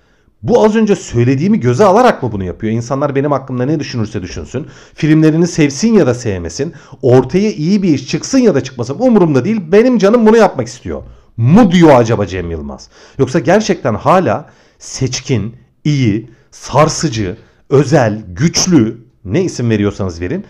Bu 0.46 0.64
az 0.64 0.76
önce 0.76 0.96
söylediğimi 0.96 1.60
göze 1.60 1.86
alarak 1.86 2.24
mı 2.24 2.32
bunu 2.32 2.44
yapıyor? 2.44 2.74
İnsanlar 2.74 3.16
benim 3.16 3.32
hakkımda 3.32 3.66
ne 3.66 3.80
düşünürse 3.80 4.22
düşünsün. 4.22 4.68
Filmlerini 4.94 5.48
sevsin 5.48 5.94
ya 5.94 6.08
da 6.08 6.14
sevmesin. 6.14 6.74
Ortaya 7.02 7.52
iyi 7.52 7.84
bir 7.84 7.94
iş 7.94 8.08
çıksın 8.08 8.38
ya 8.38 8.56
da 8.56 8.64
çıkmasın 8.64 8.96
umurumda 9.00 9.46
değil. 9.46 9.62
Benim 9.72 9.98
canım 9.98 10.26
bunu 10.26 10.38
yapmak 10.38 10.68
istiyor. 10.68 11.04
Mu 11.38 11.72
diyor 11.72 11.96
acaba 11.96 12.28
Cem 12.28 12.52
Yılmaz? 12.52 12.90
Yoksa 13.20 13.40
gerçekten 13.40 13.96
hala 13.96 14.50
seçkin, 14.80 15.56
iyi, 15.84 16.30
sarsıcı, 16.52 17.38
özel, 17.70 18.24
güçlü 18.28 18.98
ne 19.26 19.44
isim 19.44 19.70
veriyorsanız 19.70 20.22
verin 20.22 20.46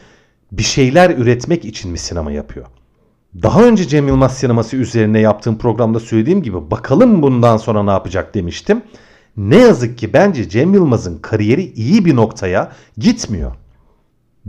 bir 0.52 0.64
şeyler 0.64 1.10
üretmek 1.10 1.66
için 1.66 1.92
mi 1.92 1.98
sinema 1.98 2.32
yapıyor? 2.32 2.66
Daha 3.44 3.64
önce 3.64 3.88
Cem 3.88 4.08
Yılmaz 4.08 4.38
sineması 4.38 4.76
üzerine 4.76 5.20
yaptığım 5.20 5.58
programda 5.58 6.00
söylediğim 6.00 6.44
gibi 6.44 6.72
bakalım 6.72 7.22
bundan 7.22 7.58
sonra 7.58 7.84
ne 7.84 7.92
yapacak 7.92 8.34
demiştim. 8.34 8.82
Ne 9.38 9.58
yazık 9.58 9.98
ki 9.98 10.14
bence 10.14 10.50
Cem 10.50 10.74
Yılmaz'ın 10.74 11.18
kariyeri 11.18 11.74
iyi 11.74 12.06
bir 12.06 12.16
noktaya 12.16 12.72
gitmiyor. 12.98 13.52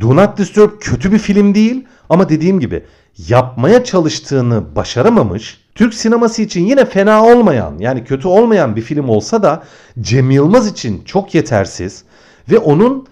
Do 0.00 0.16
Not 0.16 0.38
Disturb 0.38 0.70
kötü 0.80 1.12
bir 1.12 1.18
film 1.18 1.54
değil 1.54 1.84
ama 2.08 2.28
dediğim 2.28 2.60
gibi 2.60 2.82
yapmaya 3.28 3.84
çalıştığını 3.84 4.76
başaramamış. 4.76 5.60
Türk 5.74 5.94
sineması 5.94 6.42
için 6.42 6.66
yine 6.66 6.84
fena 6.84 7.24
olmayan 7.24 7.78
yani 7.78 8.04
kötü 8.04 8.28
olmayan 8.28 8.76
bir 8.76 8.82
film 8.82 9.08
olsa 9.08 9.42
da 9.42 9.62
Cem 10.00 10.30
Yılmaz 10.30 10.68
için 10.68 11.02
çok 11.04 11.34
yetersiz 11.34 12.04
ve 12.50 12.58
onun 12.58 13.06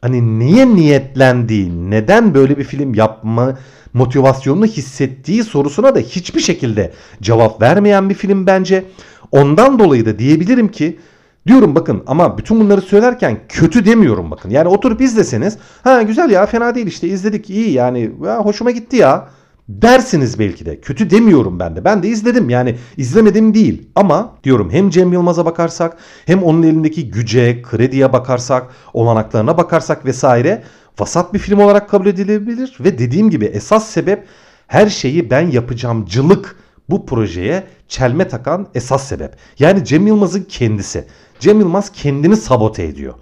hani 0.00 0.38
niye 0.38 0.74
niyetlendiği, 0.74 1.90
neden 1.90 2.34
böyle 2.34 2.58
bir 2.58 2.64
film 2.64 2.94
yapma 2.94 3.58
motivasyonunu 3.92 4.66
hissettiği 4.66 5.44
sorusuna 5.44 5.94
da 5.94 5.98
hiçbir 5.98 6.40
şekilde 6.40 6.92
cevap 7.22 7.62
vermeyen 7.62 8.10
bir 8.10 8.14
film 8.14 8.46
bence. 8.46 8.84
Ondan 9.32 9.78
dolayı 9.78 10.06
da 10.06 10.18
diyebilirim 10.18 10.68
ki 10.68 10.98
Diyorum 11.46 11.74
bakın 11.74 12.02
ama 12.06 12.38
bütün 12.38 12.60
bunları 12.60 12.80
söylerken 12.80 13.38
kötü 13.48 13.86
demiyorum 13.86 14.30
bakın. 14.30 14.50
Yani 14.50 14.68
oturup 14.68 15.00
izleseniz 15.00 15.58
ha 15.82 16.02
güzel 16.02 16.30
ya 16.30 16.46
fena 16.46 16.74
değil 16.74 16.86
işte 16.86 17.08
izledik 17.08 17.50
iyi 17.50 17.72
yani 17.72 18.10
ya, 18.24 18.38
hoşuma 18.38 18.70
gitti 18.70 18.96
ya 18.96 19.28
dersiniz 19.68 20.38
belki 20.38 20.66
de. 20.66 20.80
Kötü 20.80 21.10
demiyorum 21.10 21.58
ben 21.58 21.76
de. 21.76 21.84
Ben 21.84 22.02
de 22.02 22.08
izledim 22.08 22.50
yani 22.50 22.76
izlemedim 22.96 23.54
değil. 23.54 23.88
Ama 23.94 24.34
diyorum 24.44 24.70
hem 24.70 24.90
Cem 24.90 25.12
Yılmaz'a 25.12 25.46
bakarsak 25.46 25.96
hem 26.26 26.42
onun 26.42 26.62
elindeki 26.62 27.10
güce, 27.10 27.62
krediye 27.62 28.12
bakarsak, 28.12 28.66
olanaklarına 28.92 29.56
bakarsak 29.56 30.04
vesaire 30.06 30.62
vasat 30.98 31.34
bir 31.34 31.38
film 31.38 31.60
olarak 31.60 31.90
kabul 31.90 32.06
edilebilir. 32.06 32.76
Ve 32.80 32.98
dediğim 32.98 33.30
gibi 33.30 33.44
esas 33.44 33.90
sebep 33.90 34.26
her 34.66 34.86
şeyi 34.86 35.30
ben 35.30 35.50
yapacağımcılık 35.50 36.56
bu 36.90 37.06
projeye 37.06 37.64
çelme 37.88 38.28
takan 38.28 38.66
esas 38.74 39.08
sebep. 39.08 39.36
Yani 39.58 39.84
Cem 39.84 40.06
Yılmaz'ın 40.06 40.42
kendisi. 40.42 41.04
Cem 41.40 41.60
Yılmaz 41.60 41.92
kendini 41.92 42.36
sabote 42.36 42.82
ediyor. 42.82 43.14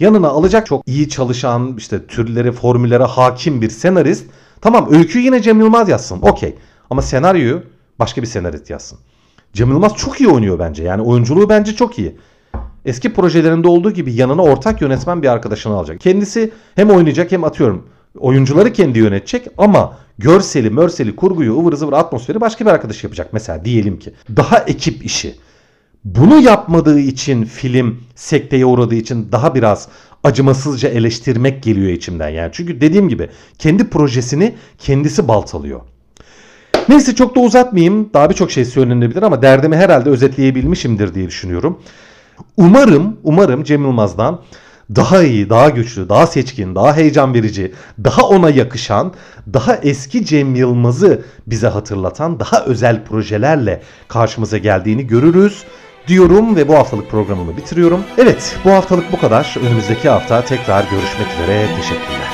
Yanına 0.00 0.28
alacak 0.28 0.66
çok 0.66 0.88
iyi 0.88 1.08
çalışan 1.08 1.74
işte 1.78 2.06
türleri 2.06 2.52
formüllere 2.52 3.04
hakim 3.04 3.62
bir 3.62 3.70
senarist. 3.70 4.26
Tamam 4.60 4.88
öyküyü 4.90 5.24
yine 5.24 5.42
Cem 5.42 5.60
Yılmaz 5.60 5.88
yazsın 5.88 6.18
okey. 6.22 6.54
Ama 6.90 7.02
senaryoyu 7.02 7.62
başka 7.98 8.22
bir 8.22 8.26
senarist 8.26 8.70
yazsın. 8.70 8.98
Cem 9.52 9.70
Yılmaz 9.70 9.94
çok 9.96 10.20
iyi 10.20 10.28
oynuyor 10.28 10.58
bence. 10.58 10.82
Yani 10.82 11.02
oyunculuğu 11.02 11.48
bence 11.48 11.74
çok 11.74 11.98
iyi. 11.98 12.16
Eski 12.84 13.12
projelerinde 13.12 13.68
olduğu 13.68 13.90
gibi 13.90 14.14
yanına 14.14 14.42
ortak 14.42 14.80
yönetmen 14.80 15.22
bir 15.22 15.28
arkadaşını 15.28 15.74
alacak. 15.74 16.00
Kendisi 16.00 16.52
hem 16.74 16.90
oynayacak 16.90 17.32
hem 17.32 17.44
atıyorum 17.44 17.86
oyuncuları 18.18 18.72
kendi 18.72 18.98
yönetecek 18.98 19.46
ama 19.58 19.96
görseli, 20.18 20.70
mörseli, 20.70 21.16
kurguyu, 21.16 21.60
ıvır 21.60 21.72
zıvır 21.72 21.92
atmosferi 21.92 22.40
başka 22.40 22.66
bir 22.66 22.70
arkadaş 22.70 23.04
yapacak 23.04 23.32
mesela 23.32 23.64
diyelim 23.64 23.98
ki. 23.98 24.14
Daha 24.36 24.58
ekip 24.58 25.04
işi. 25.04 25.34
Bunu 26.04 26.40
yapmadığı 26.40 27.00
için 27.00 27.44
film 27.44 28.00
sekteye 28.14 28.66
uğradığı 28.66 28.94
için 28.94 29.28
daha 29.32 29.54
biraz 29.54 29.88
acımasızca 30.24 30.88
eleştirmek 30.88 31.62
geliyor 31.62 31.90
içimden 31.90 32.28
yani. 32.28 32.50
Çünkü 32.52 32.80
dediğim 32.80 33.08
gibi 33.08 33.30
kendi 33.58 33.90
projesini 33.90 34.54
kendisi 34.78 35.28
baltalıyor. 35.28 35.80
Neyse 36.88 37.14
çok 37.14 37.36
da 37.36 37.40
uzatmayayım. 37.40 38.10
Daha 38.14 38.30
birçok 38.30 38.50
şey 38.50 38.64
söylenebilir 38.64 39.22
ama 39.22 39.42
derdimi 39.42 39.76
herhalde 39.76 40.10
özetleyebilmişimdir 40.10 41.14
diye 41.14 41.26
düşünüyorum. 41.26 41.82
Umarım, 42.56 43.16
umarım 43.22 43.64
Cem 43.64 43.82
Yılmaz'dan 43.82 44.40
daha 44.96 45.22
iyi, 45.22 45.50
daha 45.50 45.68
güçlü, 45.68 46.08
daha 46.08 46.26
seçkin, 46.26 46.74
daha 46.74 46.96
heyecan 46.96 47.34
verici, 47.34 47.72
daha 48.04 48.22
ona 48.22 48.50
yakışan, 48.50 49.12
daha 49.52 49.76
eski 49.76 50.24
Cem 50.24 50.54
Yılmaz'ı 50.54 51.22
bize 51.46 51.68
hatırlatan 51.68 52.40
daha 52.40 52.64
özel 52.64 53.04
projelerle 53.04 53.82
karşımıza 54.08 54.58
geldiğini 54.58 55.06
görürüz 55.06 55.64
diyorum 56.08 56.56
ve 56.56 56.68
bu 56.68 56.74
haftalık 56.74 57.10
programımı 57.10 57.56
bitiriyorum. 57.56 58.04
Evet 58.18 58.56
bu 58.64 58.70
haftalık 58.70 59.12
bu 59.12 59.20
kadar. 59.20 59.56
Önümüzdeki 59.66 60.08
hafta 60.08 60.44
tekrar 60.44 60.84
görüşmek 60.90 61.32
üzere. 61.32 61.66
Teşekkürler. 61.76 62.24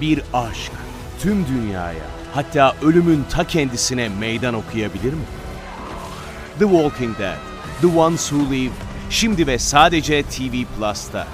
Bir 0.00 0.22
aşk 0.32 0.72
tüm 1.20 1.46
dünyaya 1.46 2.04
hatta 2.34 2.74
ölümün 2.82 3.24
ta 3.30 3.44
kendisine 3.44 4.08
meydan 4.08 4.54
okuyabilir 4.54 5.12
mi? 5.12 5.24
The 6.58 6.64
Walking 6.64 7.18
Dead 7.18 7.51
The 7.82 7.98
Ones 7.98 8.32
Who 8.32 8.54
Live 8.54 8.72
şimdi 9.10 9.46
ve 9.46 9.58
sadece 9.58 10.22
TV 10.22 10.64
Plus'ta. 10.78 11.26